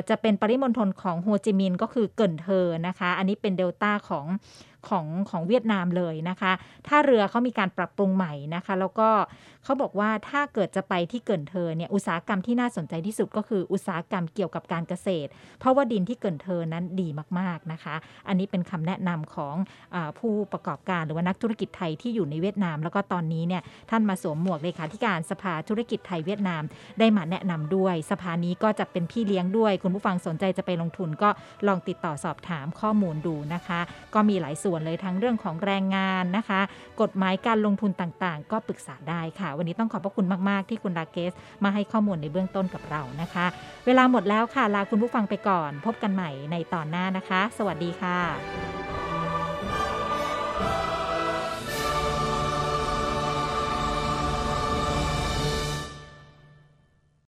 [0.09, 4.27] จะเป็นปริมณฑลของโฮจิมินห์ก็คือเกินเธอนะคะ อันนี้เป็นเดลต้าของ
[4.89, 6.53] ของของเวียดนามเลยนะคะ
[6.87, 9.09] ท่าเรือเขามีการปรับปรุงใหม่นะคะ แล้วก็
[9.64, 17.09] เขาบอกว่าถ้าเกิดจะไปที่เกินเทอเนี่ยอุตสาหกรรมที่น่าสนใจที่สุดก็คืออุตสาหกรรมเกี่ยวกับการเกษตร เพราะว่าดินที่เกินเทอนั้นดี
[17.39, 17.95] มากๆนะคะ
[18.28, 19.55] อันนี้เป็นคำแนะนำของ
[19.95, 26.62] อผู้ประกอบการหรือว่านักธุรกิจไทยที่อยู่ในเวียดนาม แล้วก็ตอนนี้เนี่ยท่านมาสวมหมวกเลขาธิการสภาธุรกิจไทยเวียดนาม
[26.99, 31.28] ได้มาแนะนำด้วย สภานี้ก็จะเป็นพี่เลี้ยงด้วย คุณผู้ฟังสนใจจะไปลงทุนก็
[31.66, 33.81] ลองติดต่อสอบถามข้อมูลดูนะคะ
[34.14, 36.61] ก็มีหลายส่วนวนเลยทั้งเรื่องของแรงงานนะคะ
[37.01, 41.33] กฎหมายการลงทุนต่างๆ ก็ปรึกษาได้ค่ะ วันนี้ต้องขอบพระคุณมากๆ ที่คุณลาเกส
[41.64, 43.47] มาให้ข้อมูลในเบื้องต้นกับเรานะคะ
[43.87, 48.18] เวลาหมดแล้วค่ะลาคุณผู้ฟังไปก่อน พบกันใหม่ในตอนหน้านะคะ สวัสดีค่ะ